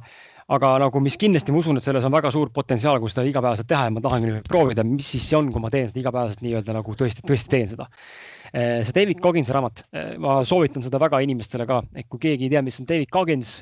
[0.52, 3.68] aga nagu, mis kindlasti ma usun, et selles on väga suur potentsiaal, kui seda igapäevaselt
[3.70, 6.96] teha ja ma tahangi proovida, mis siis on, kui ma teen seda igapäevaselt nii-öelda nagu
[7.00, 7.88] tõesti, tõesti teen seda.
[8.52, 9.84] see David Cogginsi raamat,
[10.22, 13.56] ma soovitan seda väga inimestele ka, et kui keegi ei tea, mis on David Coggins,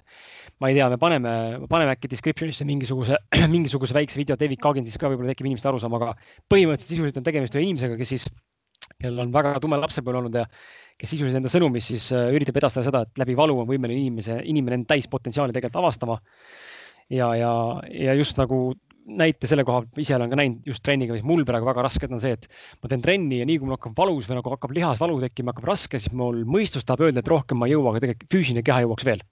[0.61, 1.35] ma ei tea, me paneme,
[1.71, 3.19] paneme äkki description'isse mingisuguse,
[3.55, 6.17] mingisuguse väikse video David Cogginsist ka võib-olla tekib inimeste arusaam, aga
[6.51, 8.27] põhimõtteliselt sisuliselt on tegemist ühe inimesega, kes siis
[8.99, 10.47] kellel on väga tume lapsepõlv olnud ja
[11.03, 14.39] kes sisuliselt enda sõnumis siis äh, üritab edastada seda, et läbi valu on võimeline inimese,
[14.49, 16.21] inimene end täispotentsiaali tegelikult avastama.
[17.11, 17.53] ja, ja,
[17.91, 18.63] ja just nagu
[19.19, 22.07] näite selle koha pealt, ise olen ka näinud just trenniga, mis mul praegu väga raske
[22.07, 22.47] on see, et
[22.79, 25.51] ma teen trenni ja nii kui mul hakkab valus või nagu hakkab lihas valu tekkima,
[25.51, 28.63] hakkab raske, siis mul mõistus tahab öelda, et rohkem ma ei jõua, aga tegelikult füüsiline
[28.63, 29.27] keha jõuaks veel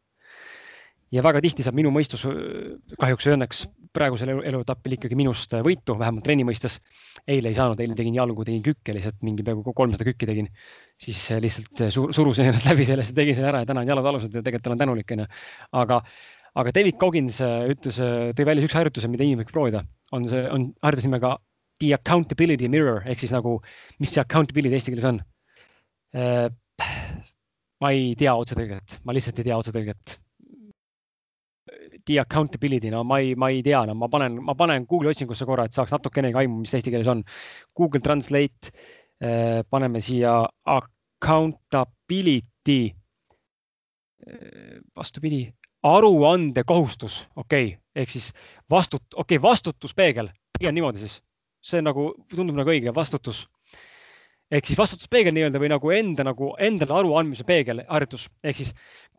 [1.14, 2.26] ja väga tihti saab minu mõistus
[3.00, 3.64] kahjuks või õnneks
[3.94, 6.78] praegusel eluetapil ikkagi minust võitu, vähemalt trenni mõistes.
[7.26, 10.48] eile ei saanud, eile tegin jalgu, tegin kükke lihtsalt mingi peaaegu kolmsada kükki tegin.
[11.00, 14.34] siis lihtsalt sur surusin ennast läbi sellest tegin selle ära ja täna on jalad alused
[14.34, 15.26] ja tegelikult olen tänulik onju.
[15.82, 16.00] aga,
[16.62, 18.00] aga David Coggins ütles,
[18.36, 21.36] tõi välja siukse harjutuse, mida inimene võiks proovida, on see, on harjutus nimega
[21.80, 23.58] the accountability mirror ehk siis nagu,
[23.98, 25.22] mis see accountability eesti keeles on?
[27.80, 30.18] ma ei tea otsetõlget, ma lihtsalt ei tea otsetõlget
[32.10, 35.46] the accountability, no ma ei, ma ei tea, no ma panen, ma panen Google'i otsingusse
[35.46, 37.22] korra, et saaks natukenegi aimu, mis eesti keeles on.
[37.76, 38.72] Google Translate,
[39.22, 40.34] äh, paneme siia
[40.74, 42.80] accountability.
[44.26, 45.44] Äh, vastupidi,
[45.86, 48.32] aruandekohustus, okei okay., ehk siis
[48.70, 51.20] vastut-, okei okay,, vastutuspeegel, pigem niimoodi siis.
[51.60, 53.42] see nagu tundub nagu õige, vastutus
[54.50, 58.70] ehk siis vastutuspeegel nii-öelda või nagu enda nagu endale aruandmise peegel harjutus ehk siis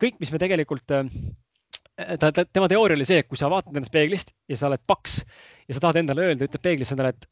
[0.02, 1.06] kõik, mis me tegelikult äh,
[1.96, 4.82] ta, ta, tema teooria oli see, et kui sa vaatad ennast peeglist ja sa oled
[4.86, 5.20] paks
[5.68, 7.28] ja sa tahad endale öelda, ütled peeglisse endale, et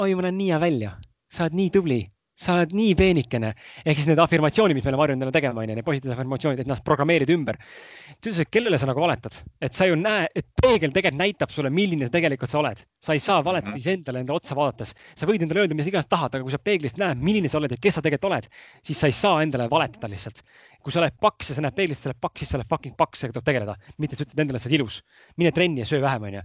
[0.00, 0.94] oi, ma näen nii hea välja,
[1.30, 2.00] sa oled nii tubli,
[2.34, 3.52] sa oled nii peenikene.
[3.84, 6.66] ehk siis need afirmatsioonid, mis me oleme harjunud endale tegema, onju, need positiivsed afirmatsioonid, et
[6.66, 7.58] ennast programmeerida ümber.
[7.58, 11.54] ta ütles, et kellele sa nagu valetad, et sa ju näe, et peegel tegelikult näitab
[11.54, 12.82] sulle, milline sa tegelikult sa oled.
[12.98, 13.82] sa ei saa valetada mhm.
[13.82, 14.94] iseendale enda otsa vaadates.
[15.14, 17.70] sa võid endale öelda, mis iganes tahad, aga kui sa peeglist näed, milline sa oled
[17.70, 18.50] ja kes sa tegelikult oled,
[18.82, 20.42] siis sa ei saa endale valetada lihtsalt.
[20.82, 22.98] kui sa oled paks ja sa näed peeglist, sa oled paks, siis sa oled fucking
[22.98, 23.78] paks, sellega tuleb tegeleda.
[23.98, 25.02] mitte sa ütled endale, et sa oled ilus.
[25.36, 26.42] mine trenni ja söö vähem, onju.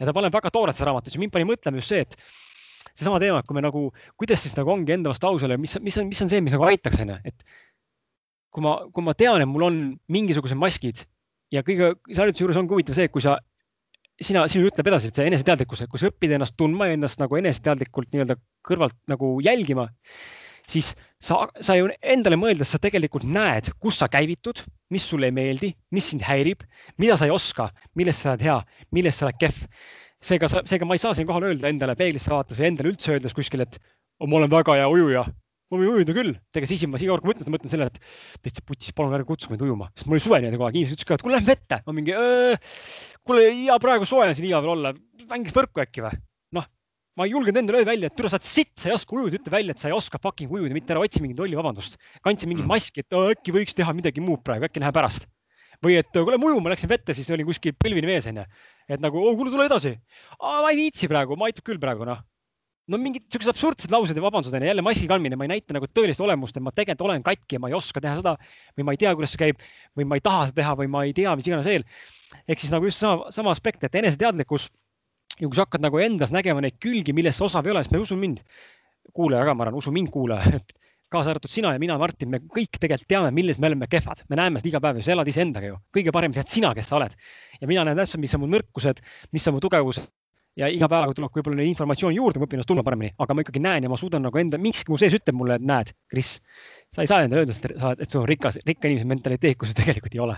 [0.00, 2.16] ja ta paneb väga tooret seda raamatut ja mind pani mõtlema just see, et
[3.00, 3.86] seesama teema, et kui me nagu,
[4.20, 6.56] kuidas siis nagu ongi enda vastu aus olla, mis, mis on, mis on see, mis
[6.56, 7.44] nagu aitaks, onju, et
[8.54, 9.80] kui ma, kui ma tean, et mul on
[10.12, 11.04] mingisugused maskid
[11.54, 13.38] ja kõige harjutuse juures ongi huvitav see, kui sa,
[14.20, 17.22] sina, sinu ütleb edasi, et see eneseteadlikkus, et kui sa õpid ennast tundma ja ennast
[17.22, 18.36] nagu eneseteadlikult nii-öelda
[18.66, 19.88] kõrvalt nagu jälgima,
[20.70, 20.92] siis
[21.22, 24.62] sa, sa ju endale mõeldes, sa tegelikult näed, kus sa käivitud,
[24.94, 26.62] mis sulle ei meeldi, mis sind häirib,
[27.00, 28.58] mida sa ei oska, milles sa oled hea,
[28.94, 29.64] milles sa oled kehv.
[30.24, 33.64] Seega, seega ma ei saa siinkohal öelda endale peeglisse vaadates või endale üldse öeldes kuskil,
[33.64, 33.78] et
[34.20, 35.24] ma olen väga hea ujuja.
[35.70, 37.98] ma võin ujuda küll, tegelikult siis ma iga kord mõtlen, mõtlen selle, et
[38.42, 40.96] täitsa putis, palun ärge kutsuge mind ujuma, sest mul oli suve niimoodi kogu aeg, inimesed
[40.96, 41.78] ütlesid ka, et kuule, lähme vette.
[41.86, 42.16] ma mingi,
[43.22, 44.92] kuule, ja praegu soe on siin iga peal olla,
[45.30, 46.18] mängiks võrku äkki või?
[46.58, 46.66] noh,
[47.14, 49.38] ma ei julgenud endale öelda välja, et tule, sa oled sitt, sa ei oska ujuda,
[49.38, 52.00] ütle välja, et sa ei oska fucking ujuda, mitte ära otsi mingit lolli vabandust.
[52.26, 52.74] kandsin mingit mm.
[52.74, 55.30] maski, et äkki võiks teha midagi muud praegu, äkki läheb pärast.
[55.84, 58.44] Või et kuule, ma ujuma läksin vette, siis oli kuskil põlvini vees onju.
[58.90, 59.94] et nagu, oh kuule, tule edasi.
[60.40, 62.20] ma ei viitsi praegu, ma aitab küll praegu noh
[62.90, 65.86] no mingid siuksed absurdsed laused ja vabandused on jälle maski kandmine, ma ei näita nagu
[65.94, 68.34] tõelist olemust, et ma tegelikult olen katki ja ma ei oska teha seda
[68.78, 69.62] või ma ei tea, kuidas see käib
[69.98, 71.86] või ma ei taha seda teha või ma ei tea, mis iganes veel.
[72.46, 74.68] ehk siis nagu just sama, sama aspekt, et eneseteadlikkus
[75.38, 77.94] ja kui sa hakkad nagu endas nägema neid külgi, millest sa osav ei ole, siis
[77.94, 78.42] me usu mind,
[79.14, 80.58] kuulaja ka, ma arvan, usu mind, kuulaja,
[81.10, 84.38] kaasa arvatud sina ja mina, Martin, me kõik tegelikult teame, milles me oleme kehvad, me
[84.38, 86.98] näeme seda iga päev ju, sa elad iseendaga ju, kõige parem tead sina, kes sa
[87.00, 87.16] oled.
[87.60, 89.02] ja mina näen täpselt, mis on mu nõrkused,
[89.34, 90.06] mis on mu tugevused.
[90.58, 93.62] Ja iga päevaga tuleb võib-olla informatsiooni juurde, ma õpin ennast tundma paremini, aga ma ikkagi
[93.62, 96.32] näen ja ma suudan nagu enda, miski mu sees ütleb mulle, et näed, Kris,
[96.90, 100.16] sa ei saa endale öelda, et sul on rikas, rikka inimese mentaliteet, kui sul tegelikult
[100.16, 100.36] ei ole.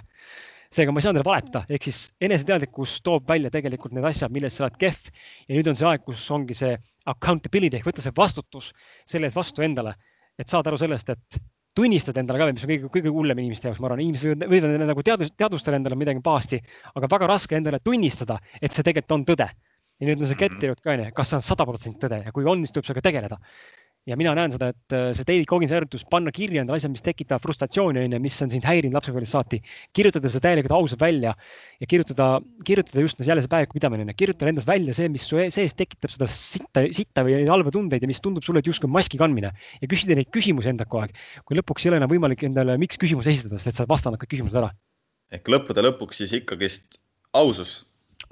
[0.73, 4.55] Seega ma ei saa endale valetada, ehk siis eneseteadlikkus toob välja tegelikult need asjad, milles
[4.57, 5.11] sa oled kehv.
[5.49, 6.77] Ja nüüd on see aeg, kus ongi see
[7.09, 8.71] accountability ehk võtta see vastutus
[9.09, 9.97] selle eest vastu endale,
[10.39, 11.43] et saada aru sellest, et
[11.77, 14.87] tunnistada endale ka, mis on kõige, kõige hullem inimeste jaoks, ma arvan, inimesed võivad, võivad
[14.91, 16.61] nagu teadus, teadvustada endale midagi pahasti,
[16.95, 19.49] aga väga raske endale tunnistada, et see tegelikult on tõde.
[20.03, 22.47] ja nüüd on see kettirjutt ka onju, kas see on sada protsenti tõde ja kui
[22.49, 23.37] on, siis tuleb sellega tegeleda
[24.09, 27.05] ja mina näen seda, et äh, see David Cogginsi harjutus, panna kirja endale asjad, mis
[27.07, 29.61] tekitavad frustratsiooni, on ju, mis on sind häirinud lapsepõlvest saati,
[29.95, 32.29] kirjutada see täielikult ausalt välja ja kirjutada,
[32.67, 36.29] kirjutada just jälle see päevikupidamine, kirjutada endas välja see, mis su e-, sees tekitab seda
[36.33, 40.33] sitta, sitta või halba tundeid ja mis tundub sulle, justkui maski kandmine ja küsida neid
[40.35, 41.15] küsimusi endalt kogu aeg.
[41.47, 44.59] kui lõpuks ei ole enam võimalik endale miks küsimusi esitada, sest sa vastanud kõik küsimused
[44.59, 44.73] ära.
[45.31, 46.99] ehk lõppude lõpuks siis ikkagist
[47.39, 47.83] ausus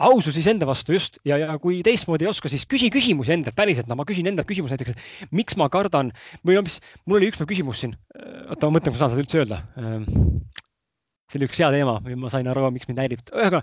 [0.01, 3.88] ausus iseenda vastu just ja, ja kui teistmoodi ei oska, siis küsi küsimusi endalt päriselt,
[3.90, 6.12] no ma küsin endalt küsimuse näiteks, et miks ma kardan
[6.46, 7.96] või no mis, mul oli ükspäev küsimus siin,
[8.48, 9.61] oota, ma mõtlen, kas ma saan seda üldse öelda.
[9.80, 10.07] Ehm,
[11.30, 13.62] see oli üks hea teema ma sain aru, miks mind häirib, ühesõnaga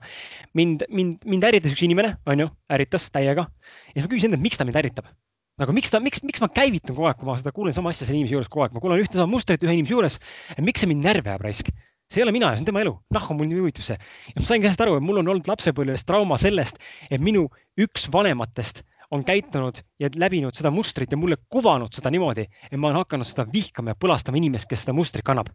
[0.57, 4.61] mind, mind, mind ärritas üks inimene, onju, ärritas täiega ja siis ma küsisin endalt, miks
[4.61, 5.09] ta mind ärritab
[5.57, 8.05] nagu miks ta, miks, miks ma käivitun kogu aeg, kui ma seda kuulen sama asja
[8.05, 10.17] selle inimese juures kogu aeg, ma kuulan ühte sama mustrit ühe inimese juures.
[10.61, 11.71] miks see mind närvi ajab raisk?
[12.11, 13.97] See ei ole mina, see on tema elu, nahku mul nii huvitab see.
[14.33, 16.79] ja ma sain käest aru, et mul on olnud lapsepõlves trauma sellest,
[17.11, 17.47] et minu
[17.83, 22.89] üks vanematest on käitunud ja läbinud seda mustrit ja mulle kuvanud seda niimoodi, et ma
[22.89, 25.51] olen hakanud seda vihkama ja põlastama inimest, kes seda mustrit kannab.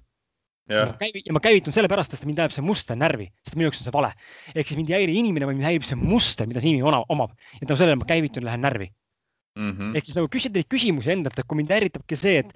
[0.70, 0.86] Ja.
[0.94, 3.94] ja ma käivitun sellepärast, sest mind ajab see muster närvi, sest minu jaoks on see
[3.96, 4.12] vale.
[4.54, 7.34] ehk siis mind ei häiri inimene, vaid mind häirib see muster, mida see inimene omab
[7.58, 8.86] ja tänu sellele ma käivitun lähen närvi
[9.58, 9.72] mm.
[9.72, 9.96] -hmm.
[9.96, 12.54] ehk siis nagu küsida neid küsimusi endalt, et kui mind ärritabki see, et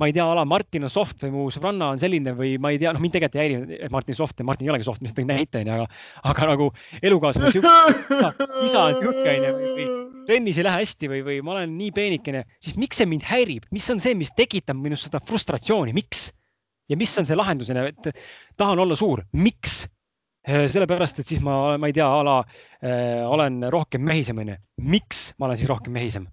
[0.00, 2.80] ma ei tea, ala Martin on soft või mu sõbranna on selline või ma ei
[2.82, 5.06] tea, noh, mind tegelikult ei häiri, et Martin soft ja Martin ei olegi soft, ma
[5.06, 5.86] lihtsalt tõin näite onju, aga,
[6.32, 6.68] aga nagu
[7.02, 9.86] elukaaslane sihuke, isa on sihuke onju või, või
[10.26, 13.68] trennis ei lähe hästi või, või ma olen nii peenikene, siis miks see mind häirib,
[13.74, 16.30] mis on see, mis tekitab minus seda frustratsiooni, miks?
[16.90, 18.10] ja mis on see lahendus, et
[18.60, 19.84] tahan olla suur, miks?
[20.44, 24.58] sellepärast, et siis ma, ma ei tea, a la äh, olen rohkem mehisem, onju.
[24.84, 26.26] miks ma olen siis rohkem mehisem?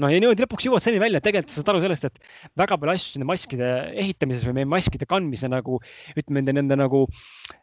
[0.00, 2.78] No ja niimoodi lõpuks jõuad selleni välja, et tegelikult sa saad aru sellest, et väga
[2.80, 3.68] palju asju nende maskide
[4.00, 5.78] ehitamises või meie maskide kandmise nagu
[6.16, 7.02] ütleme, nende, nende nagu,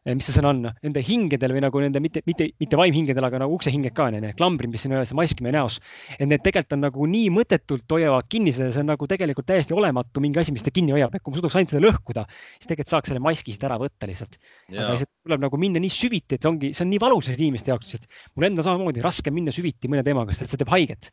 [0.04, 3.42] eh, mis see sõna on, nende hingedel või nagu nende mitte, mitte, mitte vaimhingedel, aga
[3.44, 5.80] nagu uksehinged ka, need klambrid, mis siin on mask meie näos.
[6.20, 9.74] et need tegelikult on nagu nii mõttetult hoiavad kinni seda, see on nagu tegelikult täiesti
[9.74, 12.26] olematu mingi asi, mis ta kinni hoiab, et kui ma suudaks ainult seda lõhkuda,
[12.60, 14.38] siis tegelikult saaks selle maski siit ära võtta lihtsalt.
[14.70, 17.74] aga lihtsalt tuleb nagu minna nii süviti, et see ongi, see on nii valus inimeste
[17.74, 18.06] jaoks, et
[18.36, 21.10] mul endal samamoodi raske minna süviti mõne teemaga, sest see teeb haiget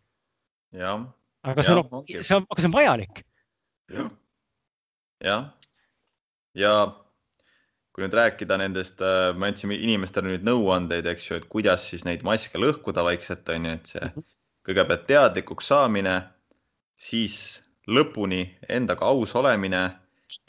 [1.47, 3.25] aga see on, see on, aga see on vajalik.
[3.93, 4.11] jah,
[5.23, 5.45] jah.
[6.55, 6.73] ja
[7.97, 12.05] kui nüüd rääkida nendest, äh, me andsime inimestele nüüd nõuandeid, eks ju, et kuidas siis
[12.05, 14.27] neid maske lõhkuda vaikselt on ju, et see mhm.
[14.69, 16.19] kõigepealt teadlikuks saamine,
[17.01, 19.87] siis lõpuni endaga aus olemine,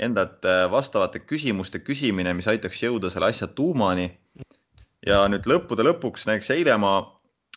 [0.01, 4.09] endalt äh, vastavate küsimuste küsimine, mis aitaks jõuda selle asja tuumani.
[5.07, 6.97] ja nüüd lõppude lõpuks, näiteks eile ma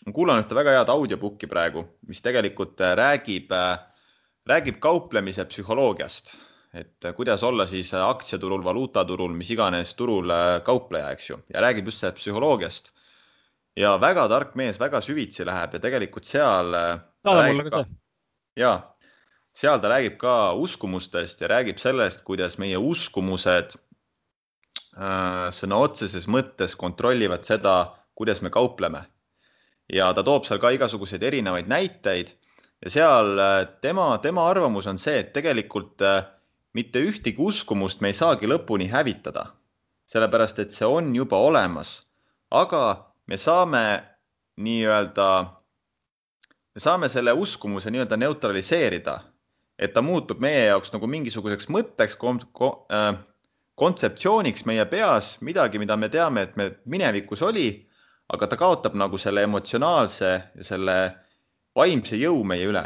[0.07, 3.81] ma kuulan ühte väga head audiobook'i praegu, mis tegelikult äh, räägib, äh,
[4.49, 6.33] räägib kauplemise psühholoogiast,
[6.73, 10.33] et äh, kuidas olla siis aktsiaturul, valuutaturul, mis iganes turul
[10.65, 12.95] kaupleja, eks ju, ja räägib just sellest psühholoogiast.
[13.79, 16.75] ja väga tark mees, väga süvitsi läheb ja tegelikult seal.
[17.25, 17.95] saada mulle ka see.
[18.65, 18.73] ja,
[19.55, 23.77] seal ta räägib ka uskumustest ja räägib sellest, kuidas meie uskumused
[24.97, 29.05] äh, sõna otseses mõttes kontrollivad seda, kuidas me kaupleme
[29.93, 32.35] ja ta toob seal ka igasuguseid erinevaid näiteid.
[32.85, 36.23] Ja seal äh, tema, tema arvamus on see, et tegelikult äh,
[36.73, 39.51] mitte ühtegi uskumust me ei saagi lõpuni hävitada,
[40.09, 41.99] sellepärast et see on juba olemas,
[42.51, 43.83] aga me saame
[44.65, 45.29] nii-öelda,
[46.75, 49.19] me saame selle uskumuse nii-öelda neutraliseerida,
[49.77, 53.13] et ta muutub meie jaoks nagu mingisuguseks mõtteks kom, kom, äh,
[53.81, 57.69] kontseptsiooniks meie peas, midagi, mida me teame, et me minevikus oli,
[58.35, 60.97] aga ta kaotab nagu selle emotsionaalse ja selle
[61.77, 62.85] vaimse jõu meie üle.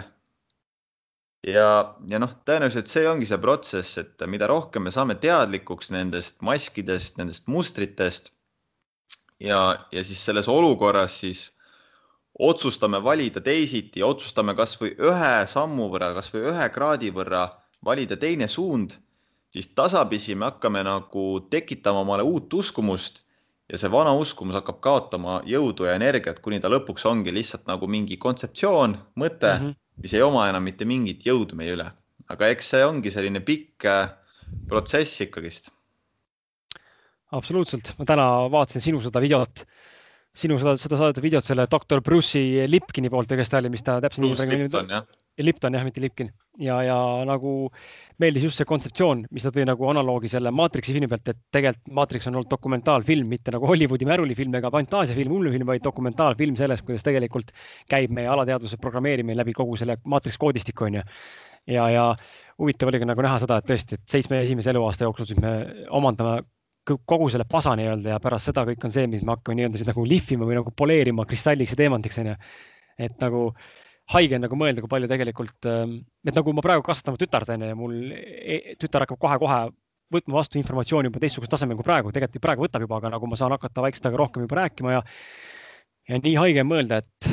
[1.45, 1.67] ja,
[2.09, 7.19] ja noh, tõenäoliselt see ongi see protsess, et mida rohkem me saame teadlikuks nendest maskidest,
[7.21, 8.33] nendest mustritest
[9.41, 11.51] ja, ja siis selles olukorras siis
[12.39, 17.45] otsustame valida teisiti, otsustame kasvõi ühe sammu võrra, kasvõi ühe kraadi võrra
[17.85, 18.97] valida teine suund,
[19.53, 23.24] siis tasapisi me hakkame nagu tekitama omale uut uskumust
[23.73, 27.89] ja see vana uskumus hakkab kaotama jõudu ja energiat, kuni ta lõpuks ongi lihtsalt nagu
[27.91, 29.79] mingi kontseptsioon, mõte mm, -hmm.
[30.05, 31.91] mis ei oma enam mitte mingit jõudu meie üle.
[32.29, 34.13] aga eks see ongi selline pikk äh,
[34.69, 35.71] protsess ikkagist.
[37.33, 39.65] absoluutselt, ma täna vaatasin sinu seda videot,
[40.35, 43.85] sinu seda, seda saadet videot selle doktor Bruce'i Lipkini poolt või kes ta oli, mis
[43.87, 44.27] ta täpselt.
[44.27, 45.07] Bruce Lipton jah
[45.43, 46.29] Lipton jah, mitte Lipkin
[46.63, 47.55] ja, ja nagu
[48.23, 51.97] meeldis just see kontseptsioon, mis ta tõi nagu analoogi selle Matrixi filmi pealt, et tegelikult
[51.99, 57.07] Matrix on olnud dokumentaalfilm, mitte nagu Hollywoodi märulifilm ega fantaasiafilm, hullufilm, vaid dokumentaalfilm sellest, kuidas
[57.07, 57.51] tegelikult
[57.91, 61.03] käib meie alateadvuse programmeerimine läbi kogu selle Matrix koodistiku onju.
[61.67, 62.09] ja, ja
[62.61, 65.57] huvitav oli ka nagu näha seda, et tõesti, et seitsme esimese eluaasta jooksul siis me
[65.91, 66.45] omandame
[66.85, 69.89] kogu selle pasa nii-öelda ja pärast seda kõik on see, mis me hakkame nii-öelda siis
[69.89, 72.35] nagu lihvima või nagu poleerima kristalliks ja teemantiks onju.
[72.99, 73.47] et nagu
[74.15, 77.71] haige on nagu mõelda, kui palju tegelikult, ähm, et nagu ma praegu kasvatan tütart onju
[77.71, 79.63] ja mul e, tütar hakkab kohe-kohe
[80.15, 83.41] võtma vastu informatsiooni juba teistsugusel tasemel kui praegu, tegelikult praegu võtab juba, aga nagu ma
[83.41, 85.03] saan hakata vaikselt aga rohkem juba rääkima ja
[86.09, 87.31] ja nii haige on mõelda, et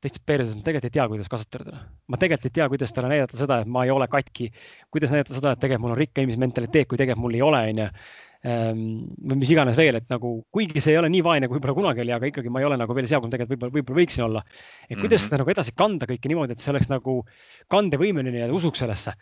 [0.00, 1.82] teistes perses ma tegelikult ei tea, kuidas kasvatada.
[2.08, 4.52] ma tegelikult ei tea, kuidas talle näidata seda, et ma ei ole katki,
[4.90, 7.66] kuidas näidata seda, et tegelikult mul on rikka inimese mentaliteet, kui tegelikult mul ei ole,
[7.72, 7.90] onju
[8.46, 11.74] Ehm, või mis iganes veel, et nagu kuigi see ei ole nii vaene, kui võib-olla
[11.74, 13.98] kunagi oli, aga ikkagi ma ei ole nagu veel seal, kui ma tegelikult võib-olla, võib-olla
[13.98, 14.42] võiksin olla.
[14.86, 15.24] et kuidas mm -hmm.
[15.24, 17.24] seda nagu edasi kanda kõike niimoodi, et see oleks nagu
[17.66, 19.16] kandevõimeline ja usuks sellesse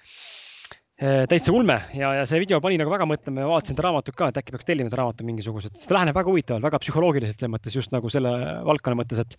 [0.96, 1.76] täitsa ulme.
[1.92, 4.54] Ja, ja see video pani nagu väga mõtlema ja vaatasin seda raamatut ka, et äkki
[4.54, 8.08] peaks tellima seda raamatu mingisugused, sest läheneb väga huvitavalt, väga psühholoogiliselt selles mõttes just nagu
[8.12, 8.32] selle
[8.64, 9.36] valdkonna mõttes, et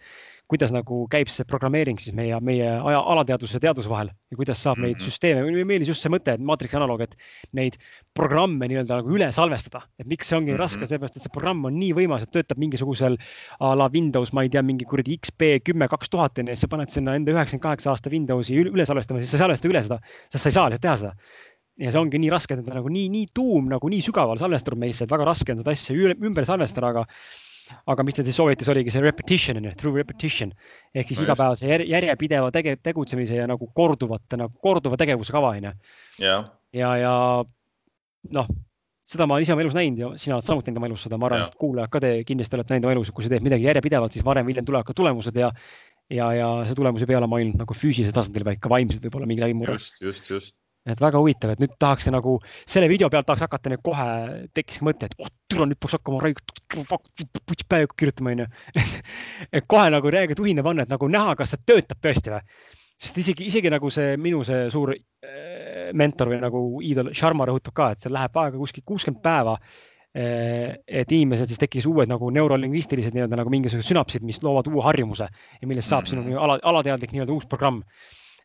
[0.48, 4.62] kuidas nagu käib see programmeering siis meie, meie aja, alateadvuse ja teaduse vahel ja kuidas
[4.62, 4.94] saab mm -hmm.
[4.94, 7.18] neid süsteeme, mulle meeldis just see mõte, et maatriksi analoog, et
[7.58, 7.76] neid
[8.14, 10.62] programme nii-öelda nagu üle salvestada, et miks see ongi mm -hmm.
[10.62, 13.18] raske, sellepärast et see programm on nii võimas, et töötab mingisugusel
[13.60, 16.62] a la Windows, ma ei tea, mingi kuradi XP kümme, kaks tuhat on ju, siis
[16.62, 19.84] sa paned sinna enda üheksakümmend kaheksa aasta Windowsi üle salvestama, siis sa ei salvesta üle
[19.84, 20.00] seda,
[20.30, 21.16] sest sa ei saa lihtsalt teha seda
[21.78, 24.82] ja see ongi nii raske, et ta nagu nii, nii tuum nagu nii sügaval salvestunud
[24.82, 27.06] meisse, et väga raske on seda asja ümber salvestada, aga
[27.92, 30.54] aga mis ta siis soovitas, oligi see repetition through repetition.
[30.96, 35.68] Ehk siis no igapäevase järjepideva tege, tegutsemise ja nagu korduvate nagu korduva tegevuse kava on
[35.68, 35.74] ju.
[36.78, 37.14] ja, ja,
[38.38, 38.54] noh,
[39.08, 41.30] seda ma ise oma elus näinud ja sina oled samuti näinud oma elus seda, ma
[41.30, 43.68] arvan, et kuulajad ka te kindlasti olete näinud oma elus, et kui sa teed midagi
[43.68, 45.52] järjepidevalt, siis varem või hiljem tulevad ka tulemused ja
[46.08, 49.28] ja, ja see tulemus ei pea olema ainult nagu füüsilisel tasandil, vaid ka vaimselt võib-olla
[49.28, 49.76] mingi läbimurre.
[49.76, 50.56] just, just, just
[50.88, 54.08] et väga huvitav, et nüüd tahaks nagu selle video pealt tahaks hakata nüüd kohe
[54.56, 56.38] tekkis mõte, et oh, türa nüüd peaks hakkama raiu
[57.68, 58.48] päev kirjutama, onju.
[59.56, 62.42] et kohe nagu reega tuhine panna, et nagu näha, kas see töötab tõesti või.
[62.98, 67.76] sest isegi, isegi nagu see minu see suur äh, mentor või nagu iidol Sharma rõhutab
[67.78, 72.32] ka, et seal läheb aega kuskil kuuskümmend päeva äh, et inimesel siis tekkis uued nagu
[72.34, 76.40] neurolingvistilised nii-öelda nagu mingisugused sünapsid, mis loovad uue harjumuse ja millest saab sinu mm.
[76.42, 77.84] ala, alateadlik nii-öelda uus programm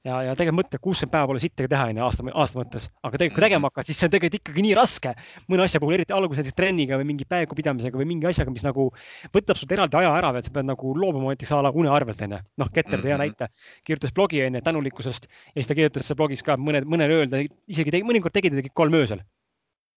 [0.06, 3.38] ja, ja tegelikult mõtle, kuuskümmend päeva pole sittagi teha, onju, aasta, aasta mõttes, aga tegelikult
[3.38, 5.12] kui tegema hakkad, siis see on tegelikult ikkagi nii raske.
[5.52, 8.88] Mõne asja puhul, eriti alguses näiteks trenniga või mingi päevakupidamisega või mingi asjaga, mis nagu
[9.34, 12.24] võtab sult eraldi aja ära, et sa pead nagu loobuma näiteks a la une arvelt,
[12.26, 12.40] onju.
[12.62, 13.26] noh, Keter tõi hea mhm.
[13.26, 13.50] näite,
[13.86, 15.30] kirjutas blogi onju tänulikkusest.
[15.52, 18.58] Ja siis ta kirjutas blogis ka mõned, mõnel ööl ta isegi tegi, mõnikord tegi ta
[18.58, 19.22] tegi kolm öösel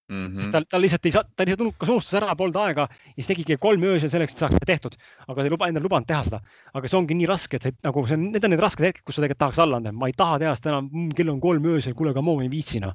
[0.07, 0.37] Mm -hmm.
[0.37, 3.27] sest ta, ta lihtsalt ei saa, ta lihtsalt kas unustas ära, polnud aega ja siis
[3.31, 4.93] tegigi kolm öösel selleks, et saaks tehtud.
[5.27, 6.39] aga ta ei luba, endale lubanud teha seda.
[6.73, 9.01] aga see ongi nii raske, et see nagu see on, need on need rasked hetked,
[9.01, 9.91] kus sa tegelikult tahaks alla anda.
[9.91, 12.51] ma ei taha teha seda enam, mm, kell on kolm öösel, kuule, come on, ei
[12.53, 12.93] viitsi noh.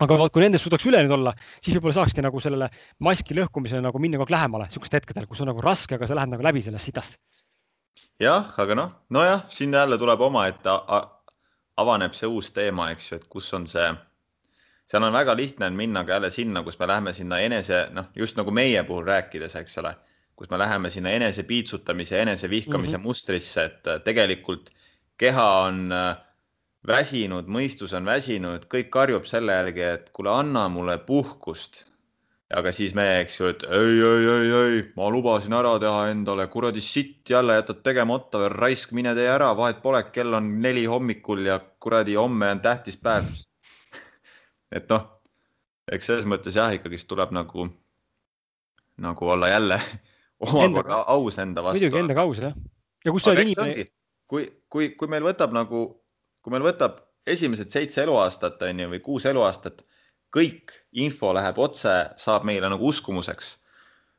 [0.00, 2.68] aga vot, kui nendest suudaks üle nüüd olla, siis võib-olla saakski nagu sellele
[2.98, 6.18] maski lõhkumisele nagu minna kogu aeg lähemale, sihukestel hetkedel, kus on nagu raske, aga sa
[6.18, 7.20] lähed nagu läbi sellest sitast.
[8.18, 10.74] jah, aga noh, nojah, siin jälle tuleb omaette,
[11.76, 13.94] avaneb see uus teema, eks ju, et kus on see
[14.86, 18.36] seal on väga lihtne minna ka jälle sinna, kus me läheme sinna enese, noh, just
[18.38, 19.94] nagu meie puhul rääkides, eks ole,
[20.38, 23.06] kus me läheme sinna enese piitsutamise, enese vihkamise mm -hmm.
[23.06, 24.70] mustrisse, et äh, tegelikult
[25.18, 26.16] keha on äh,
[26.86, 31.84] väsinud, mõistus on väsinud, kõik karjub selle järgi, et kuule, anna mulle puhkust.
[32.54, 36.46] aga siis me, eks ju, et ei, ei, ei, ei, ma lubasin ära teha endale
[36.46, 41.42] kuradi sitt, jälle jätad tegemata raisk, mine tee ära, vahet pole, kell on neli hommikul
[41.46, 43.24] ja kuradi homme on tähtis päev
[44.74, 45.04] et noh,
[45.92, 47.68] eks selles mõttes jah, ikkagist tuleb nagu,
[49.02, 49.80] nagu olla jälle
[50.46, 51.80] omakorda aus enda vastu.
[51.80, 52.54] muidugi endaga aus jah.
[53.04, 53.88] ja kus sa oled inimene.
[54.26, 55.86] kui, kui, kui meil võtab nagu,
[56.42, 59.84] kui meil võtab esimesed seitse eluaastat on ju või kuus eluaastat
[60.36, 63.54] kõik info läheb otse, saab meile nagu uskumuseks,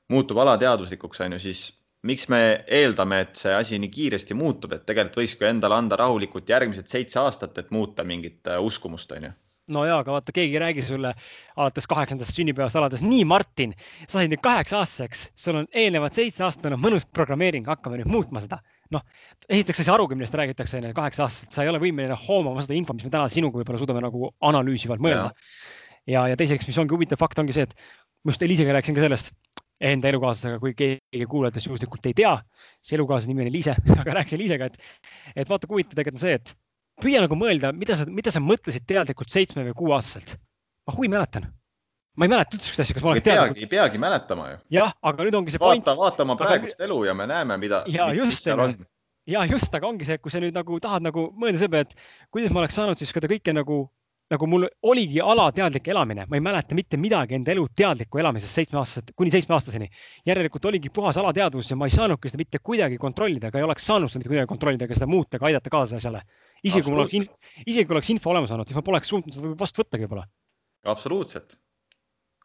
[0.09, 1.65] muutub alateadvuslikuks, on ju, siis
[2.07, 2.39] miks me
[2.79, 7.19] eeldame, et see asi nii kiiresti muutub, et tegelikult võikski endale anda rahulikult järgmised seitse
[7.21, 9.33] aastat, et muuta mingit äh, uskumust, on ju
[9.73, 11.13] no ja, aga vaata, keegi ei räägi sulle
[11.59, 13.73] alates kaheksandast sünnipäevast alates, nii Martin,
[14.05, 18.11] sa said nüüd kaheksa aastaseks, sul on eelnevad seitse aastat on mõnus programmeering, hakkame nüüd
[18.11, 18.61] muutma seda.
[18.91, 19.03] noh,
[19.51, 22.63] esiteks sa ei saa arugi, millest räägitakse, onju, kaheksa aastaselt, sa ei ole võimeline hoomama
[22.63, 25.33] seda infot, mis me täna sinuga võib-olla suudame nagu analüüsivalt mõelda
[26.07, 27.75] ja, ja teiseks, mis ongi huvitav fakt, ongi see, et
[28.23, 29.33] ma just Eliisega rääkisin ka sellest
[29.83, 32.31] enda elukaaslasega, kui keegi kuulajatest juhuslikult ei tea,
[32.81, 34.79] see elukaaslase nimi on Eliise aga rääkisin Eliisega, et,
[35.35, 36.55] et vaata, kui huvitav tegelikult on see, et
[37.01, 40.37] püüa nagu mõelda, mida sa, mida sa mõtlesid teadlikult seitsme või kuueaastaselt.
[40.87, 41.47] ma huvi mäletan
[42.17, 43.59] ma ei mäleta üldse sihukest asja, kas ma oleks teadnud.
[43.61, 44.59] ei peagi mäletama ju.
[44.79, 45.85] jah, aga nüüd ongi see point.
[45.85, 46.87] vaata, vaata oma praegust aga...
[46.89, 48.73] elu ja me näeme, mida, mis, mis seal on.
[49.29, 52.33] ja just, aga ongi see, kui sa nüüd nagu tahad nagu mõelda selle peale, et
[52.33, 53.85] kuidas ma oleks saanud siis seda kõike nagu
[54.27, 59.13] nagu mul oligi alateadlik elamine, ma ei mäleta mitte midagi enda elu teadlikku elamisest seitsmeaastaselt
[59.15, 59.87] kuni seitsmeaastaseni.
[60.27, 63.87] järelikult oligi puhas alateadvus ja ma ei saanudki seda mitte kuidagi kontrollida, ega ei oleks
[63.87, 66.25] saanud seda mitte kuidagi kontrollida, ega seda muuta, ega aidata kaasa asjale.
[66.63, 69.53] Isegi kui mul oleks, isegi kui oleks info olemas olnud, siis ma poleks suutnud seda
[69.59, 70.27] vastu võttagi võib-olla.
[70.87, 71.57] absoluutselt.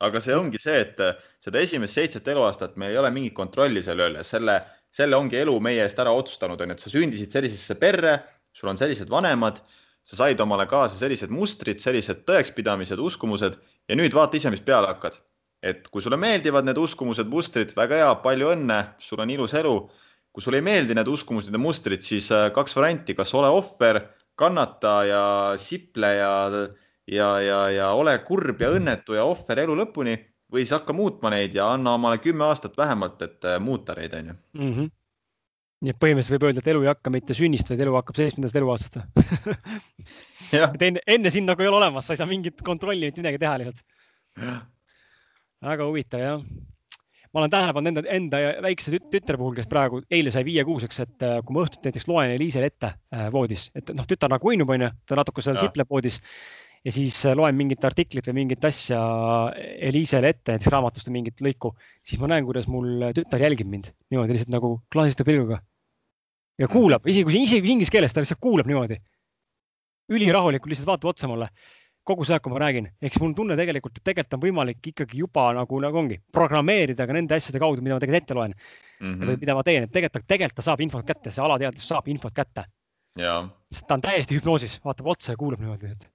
[0.02, 1.02] aga see ongi see, et
[1.44, 4.58] seda esimest seitset eluaastat meil ei ole mingit kontrolli selle üle, selle,
[4.90, 8.16] selle ongi elu meie eest ära otsustanud, on ju, et sa sündisid sellisesse perre,
[8.52, 9.62] sul on sellised vanemad
[10.04, 13.58] sa said omale kaasa sellised mustrid, sellised tõekspidamised, uskumused
[13.88, 15.20] ja nüüd vaata ise, mis peale hakkad.
[15.62, 19.76] et kui sulle meeldivad need uskumused, mustrid, väga hea, palju õnne, sul on ilus elu.
[20.33, 24.01] Kui sulle ei meeldi need uskumused ja mustrid, siis äh, kaks varianti, kas ole ohver,
[24.39, 25.24] kannata ja
[25.61, 26.33] siple ja,
[27.07, 30.16] ja, ja, ja ole kurb ja õnnetu ja ohver elu lõpuni
[30.53, 34.16] või siis hakka muutma neid ja anna omale kümme aastat vähemalt, et äh, muuta neid,
[34.18, 34.91] onju mhm.
[35.83, 38.59] Nii et põhimõtteliselt võib öelda, et elu ei hakka mitte sünnist, vaid elu hakkab seitsmendast
[38.61, 39.01] eluaastast.
[40.53, 43.41] Et enne, enne sind nagu ei ole olemas, sa ei saa mingit kontrolli, mitte midagi
[43.41, 43.80] teha lihtsalt.
[45.64, 46.45] väga huvitav jah.
[47.33, 51.24] Ma olen tähele pannud enda, enda väikse tütre puhul, kes praegu eile sai viiekuuseks, et
[51.24, 54.72] äh, kui ma õhtuti näiteks loen Eliisele ette äh, voodis, et noh, tütar nagu uinub,
[54.74, 56.20] onju, ta natuke seal sipleb voodis
[56.85, 59.01] ja siis äh, loen mingit artiklit või mingit asja
[59.89, 61.72] Eliisele ette, näiteks raamatust või mingit lõiku,
[62.05, 65.62] siis ma näen, kuidas mul tütar jälgib mind niimoodi lihtsalt nagu klaasiste pilguga.
[66.61, 69.01] Ja kuulab, isegi kui, isegi inglise keeles, ta lihtsalt kuulab niimoodi.
[70.12, 71.49] ülirahulikult lihtsalt vaatab otsa mulle
[72.07, 74.42] kogu see aeg, kui ma räägin, ehk siis mul on tunne tegelikult, et tegelikult on
[74.42, 78.38] võimalik ikkagi juba nagu, nagu ongi programmeerida ka nende asjade kaudu, mida ma tegelikult ette
[78.38, 79.12] loen mm.
[79.12, 79.28] -hmm.
[79.28, 82.34] või mida ma teen, et tegelikult, tegelikult ta saab infot kätte, see alateadvus saab infot
[82.34, 82.64] kätte.
[83.86, 86.09] ta on täiesti hüpnoosis, vaatab otsa ja kuulab niimoodi, et.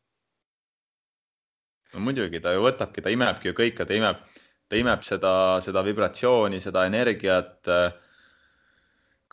[1.94, 4.20] no muidugi, ta ju võtabki, ta imebki ju kõike, ta imeb,
[4.68, 7.72] ta imeb seda, seda vibratsiooni, seda energiat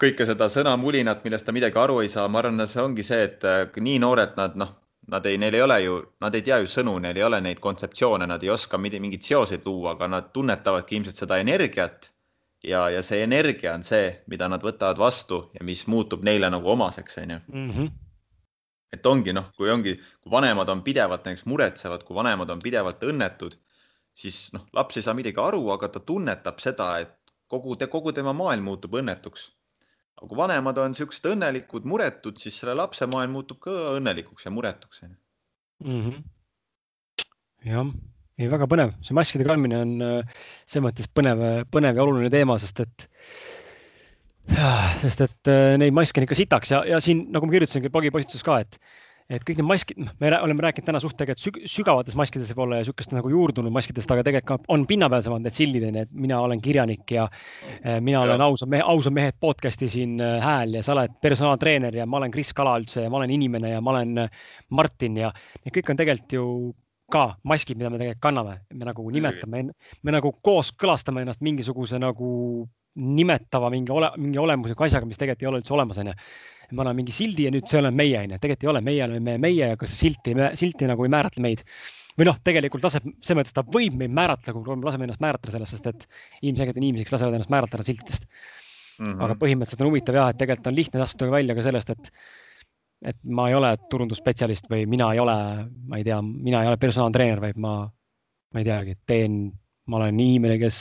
[0.01, 3.79] kõike seda sõnamulinat, millest ta midagi aru ei saa, ma arvan, see ongi see, et
[3.81, 4.75] nii noored nad noh,
[5.07, 7.61] nad ei, neil ei ole ju, nad ei tea ju sõnu, neil ei ole neid
[7.63, 12.11] kontseptsioone, nad ei oska mingeid seoseid luua, aga nad tunnetavadki ilmselt seda energiat.
[12.65, 16.71] ja, ja see energia on see, mida nad võtavad vastu ja mis muutub neile nagu
[16.73, 17.41] omaseks, on ju.
[17.49, 17.87] Mhm.
[18.95, 23.03] et ongi noh, kui ongi, kui vanemad on pidevalt näiteks muretsevad, kui vanemad on pidevalt
[23.03, 23.57] õnnetud,
[24.15, 28.33] siis noh, laps ei saa midagi aru, aga ta tunnetab seda, et kogu, kogu tema
[28.33, 29.51] maailm muutub õnnetuks
[30.19, 34.53] aga kui vanemad on siuksed õnnelikud, muretud, siis selle lapse maailm muutub ka õnnelikuks ja
[34.55, 36.01] muretuks mm.
[36.01, 36.21] -hmm.
[37.71, 37.91] jah,
[38.39, 41.45] ei väga põnev, see maskide kandmine on äh, selles mõttes põnev,
[41.75, 43.09] põnev ja oluline teema, sest et
[45.03, 48.45] sest et äh, neid maske on ikka sitaks ja, ja siin nagu ma kirjutasingi blogipostituses
[48.45, 48.79] ka, et
[49.33, 52.89] et kõik need maskid, noh, me oleme rääkinud täna suht tegelikult sügavates maskides võib-olla ja
[52.89, 57.15] sihukest nagu juurdunud maskidest, aga tegelikult on pinnapealsemad need sildid onju, et mina olen kirjanik
[57.17, 57.25] ja
[57.81, 58.27] eh, mina ja.
[58.27, 62.21] olen ausa mehe, ausa mehe podcast'i siin eh, hääl ja sa oled personaaltreener ja ma
[62.21, 64.41] olen Kris Kala üldse ja ma olen inimene ja ma olen eh,
[64.77, 65.33] Martin ja
[65.65, 66.47] need kõik on tegelikult ju
[67.15, 69.67] ka maskid, mida me tegelikult kanname, me nagu nimetame,
[70.03, 72.29] me nagu kooskõlastame ennast mingisuguse nagu
[72.95, 76.15] nimetava mingi ole, mingi olemusliku asjaga, mis tegelikult ei ole üldse olemas, onju
[76.75, 78.39] me anname mingi sildi ja nüüd see oleme meie, onju.
[78.43, 81.45] tegelikult ei ole, meie oleme meie ja kas see silt ei, silti nagu ei määratle
[81.45, 81.65] meid.
[82.19, 85.57] või noh, tegelikult laseb, selles mõttes ta võib meid määratleda, kui me laseme ennast määratleda
[85.57, 86.07] sellest, sest et
[86.47, 89.07] ilmselgelt on inimesi, kes lasevad ennast määratleda siltidest mm.
[89.07, 89.25] -hmm.
[89.27, 92.13] aga põhimõtteliselt on huvitav jah, et tegelikult on lihtne astuda välja ka sellest, et
[93.05, 95.35] et ma ei ole turundusspetsialist või mina ei ole,
[95.89, 97.75] ma ei tea, mina ei ole personaaltreener, vaid ma,
[98.55, 99.43] ma ei teagi, teen
[99.91, 100.79] ma olen inimene, kes,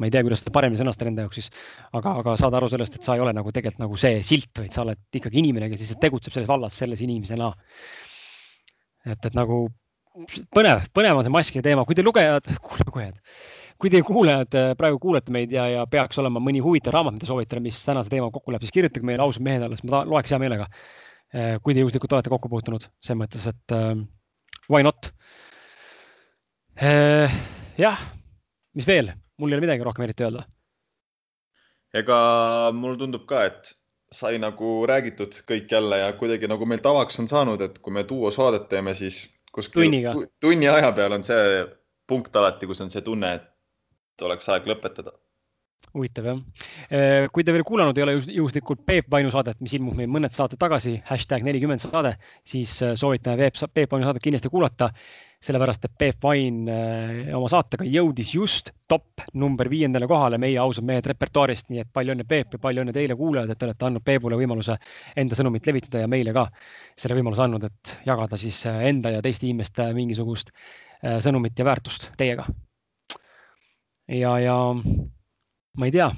[0.00, 1.50] ma ei tea, kuidas seda paremini sõnastada enda jaoks siis,
[1.92, 4.72] aga, aga saada aru sellest, et sa ei ole nagu tegelikult nagu see silt, vaid
[4.74, 7.52] sa oled ikkagi inimene, kes lihtsalt tegutseb selles vallas selles inimesena.
[9.04, 9.66] et, et nagu
[10.54, 12.48] põnev, põnev on see maskide teema, kui te lugejad,
[12.88, 13.18] lugejad,
[13.80, 17.28] kui teie kuulajad äh, praegu kuulete meid ja, ja peaks olema mõni huvitav raamat, mida
[17.28, 20.40] soovitada, mis tänase teemaga kokku läheb, siis kirjutage meile ausad mehed alles, ma loeks hea
[20.42, 20.68] meelega.
[21.30, 23.94] Äh, kui te juhuslikult olete kokku puutunud, selles mõttes, et uh,
[24.66, 25.12] why not
[26.82, 27.40] uh,.
[27.78, 28.00] jah,
[28.74, 30.46] mis veel, mul ei ole midagi rohkem eriti öelda.
[31.96, 32.16] ega
[32.76, 33.74] mulle tundub ka, et
[34.10, 38.04] sai nagu räägitud kõik jälle ja kuidagi nagu meil tavaks on saanud, et kui me
[38.06, 39.24] duo saadet teeme, siis
[39.54, 40.14] kuskil Tunniga.
[40.42, 41.64] tunni aja peal on see
[42.10, 45.14] punkt alati, kus on see tunne, et oleks aeg lõpetada.
[45.94, 46.42] huvitav jah.
[47.34, 50.58] kui te veel kuulanud ei ole juhuslikult Peep Vainu saadet, mis ilmub meil mõned saated
[50.58, 52.16] tagasi, hashtag nelikümmend saade,
[52.46, 54.90] siis soovitame Peep, Peep Vainu saadet kindlasti kuulata
[55.40, 60.84] sellepärast et Peep Vain äh, oma saatega jõudis just top number viiendale kohale meie ausad
[60.84, 63.86] mehed repertuaarist, nii et palju õnne, Peep ja palju õnne teile, kuulajad, et te olete
[63.88, 64.76] andnud Peebule võimaluse
[65.16, 66.44] enda sõnumit levitada ja meile ka
[66.92, 71.68] selle võimaluse andnud, et jagada siis äh, enda ja teiste inimeste mingisugust äh, sõnumit ja
[71.70, 72.44] väärtust teiega.
[74.08, 76.10] ja, ja ma ei tea,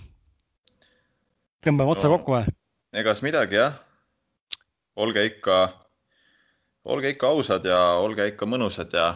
[1.62, 2.58] tõmbame otsa no, kokku või?
[2.98, 3.78] egas midagi jah.
[4.98, 5.62] olge ikka
[6.84, 9.12] olge ikka ausad ja olge ikka mõnusad ja.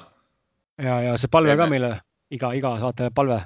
[0.82, 1.92] ja, ja see palve ka meile,
[2.30, 3.40] iga, iga saate palve.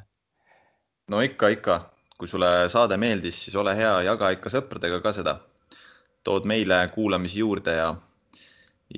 [1.12, 1.78] no ikka, ikka,
[2.18, 5.38] kui sulle saade meeldis, siis ole hea, jaga ikka sõpradega ka seda.
[6.24, 7.94] tood meile kuulamisi juurde ja,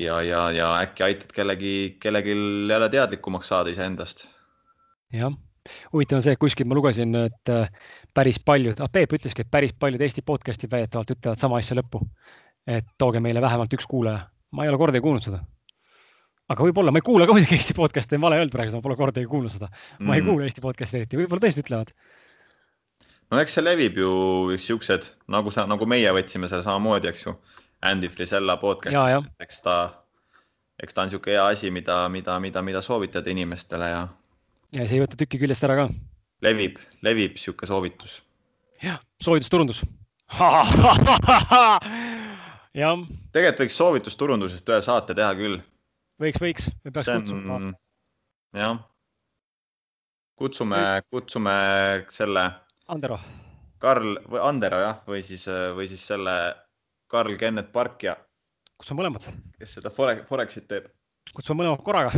[0.00, 2.36] ja, ja, ja äkki aitad kellegi, kellelgi
[2.68, 4.26] jälle teadlikumaks saada iseendast.
[5.12, 5.32] jah,
[5.92, 7.70] huvitav on see, et kuskilt ma lugesin, et äh,
[8.14, 12.02] päris paljud ah,, Peep ütleski, et päris paljud Eesti podcast'id väidetavalt ütlevad sama asja lõppu.
[12.66, 15.40] et tooge meile vähemalt üks kuulaja ma ei ole kordagi kuulnud seda.
[16.52, 19.28] aga võib-olla, ma ei kuula ka muidugi Eesti podcast'e, vale öelda praegu, ma pole kordagi
[19.28, 19.70] kuulnud seda.
[20.00, 20.18] ma mm.
[20.18, 21.94] ei kuula Eesti podcast'e eriti, võib-olla tõesti ütlevad.
[23.32, 24.12] no eks see levib ju
[24.60, 27.36] siuksed, nagu sa, nagu meie võtsime selle samamoodi, eks ju.
[27.82, 29.76] Andy Frisella podcast'ist, eks ta,
[30.78, 34.04] eks ta on sihuke hea asi, mida, mida, mida, mida soovitada inimestele ja.
[34.76, 35.88] ja see ei võta tükki küljest ära ka.
[36.46, 38.20] levib, levib sihuke soovitus.
[38.84, 39.82] jah, soovitusturundus
[42.76, 43.04] jah.
[43.34, 45.60] tegelikult võiks soovitusturundusest ühe saate teha küll.
[46.22, 47.28] võiks, võiks, me peaks on...
[47.28, 47.60] kutsuma.
[48.56, 48.82] jah.
[50.40, 51.54] kutsume, kutsume
[52.12, 52.48] selle.
[52.92, 53.20] Andero.
[53.82, 55.46] Karl või Andero jah, või siis,
[55.76, 56.36] või siis selle
[57.10, 58.16] Karl Kennet Park ja.
[58.78, 59.26] kus on mõlemad?
[59.58, 60.88] kes seda Forex, Forexit teeb.
[61.34, 62.12] kutsume mõlemad korraga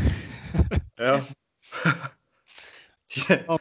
[1.00, 1.24] jah
[3.10, 3.58] siis no.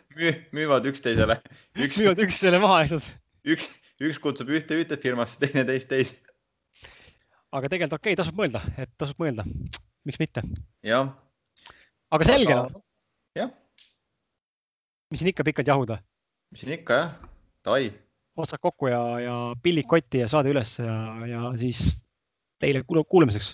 [0.54, 1.40] müüvad üksteisele
[1.78, 1.98] üks....
[1.98, 3.10] müüvad üksteisele maha, nad.
[3.48, 3.72] üks,
[4.04, 6.33] üks kutsub ühte ühte firmasse, teine teist teise
[7.54, 9.46] aga tegelikult okei okay,, tasub mõelda, et tasub mõelda,
[10.08, 10.44] miks mitte.
[10.86, 11.12] jah.
[12.14, 12.80] aga selge noh.
[13.38, 13.52] jah.
[15.14, 16.00] mis siin ikka pikalt jahuda.
[16.54, 17.12] mis siin ikka jah,
[17.66, 17.92] davai.
[18.40, 20.98] otsad kokku ja, ja pillid kotti ja saade üles ja,
[21.30, 22.04] ja siis
[22.64, 23.54] teile kuulamiseks.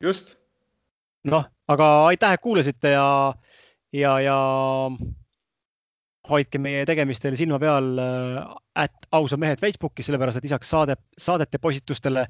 [0.00, 0.36] just.
[1.28, 3.08] noh, aga aitäh, et kuulasite ja,
[3.92, 4.38] ja, ja
[6.32, 8.42] hoidke meie tegemistel silma peal äh,
[8.86, 12.28] at ausad mehed Facebookis, sellepärast et lisaks saade, saadete postitustele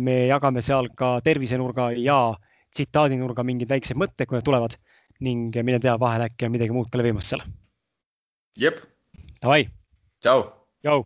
[0.00, 2.34] me jagame seal ka tervisenurga ja
[2.72, 4.76] tsitaadinurga mingeid väikseid mõtteid, kui need tulevad
[5.20, 7.42] ning mine tea, vahel äkki on midagi muud ka levimas seal.
[8.56, 8.80] jep.
[9.42, 9.68] Davai.
[10.20, 10.46] tšau.
[10.84, 11.04] tšau.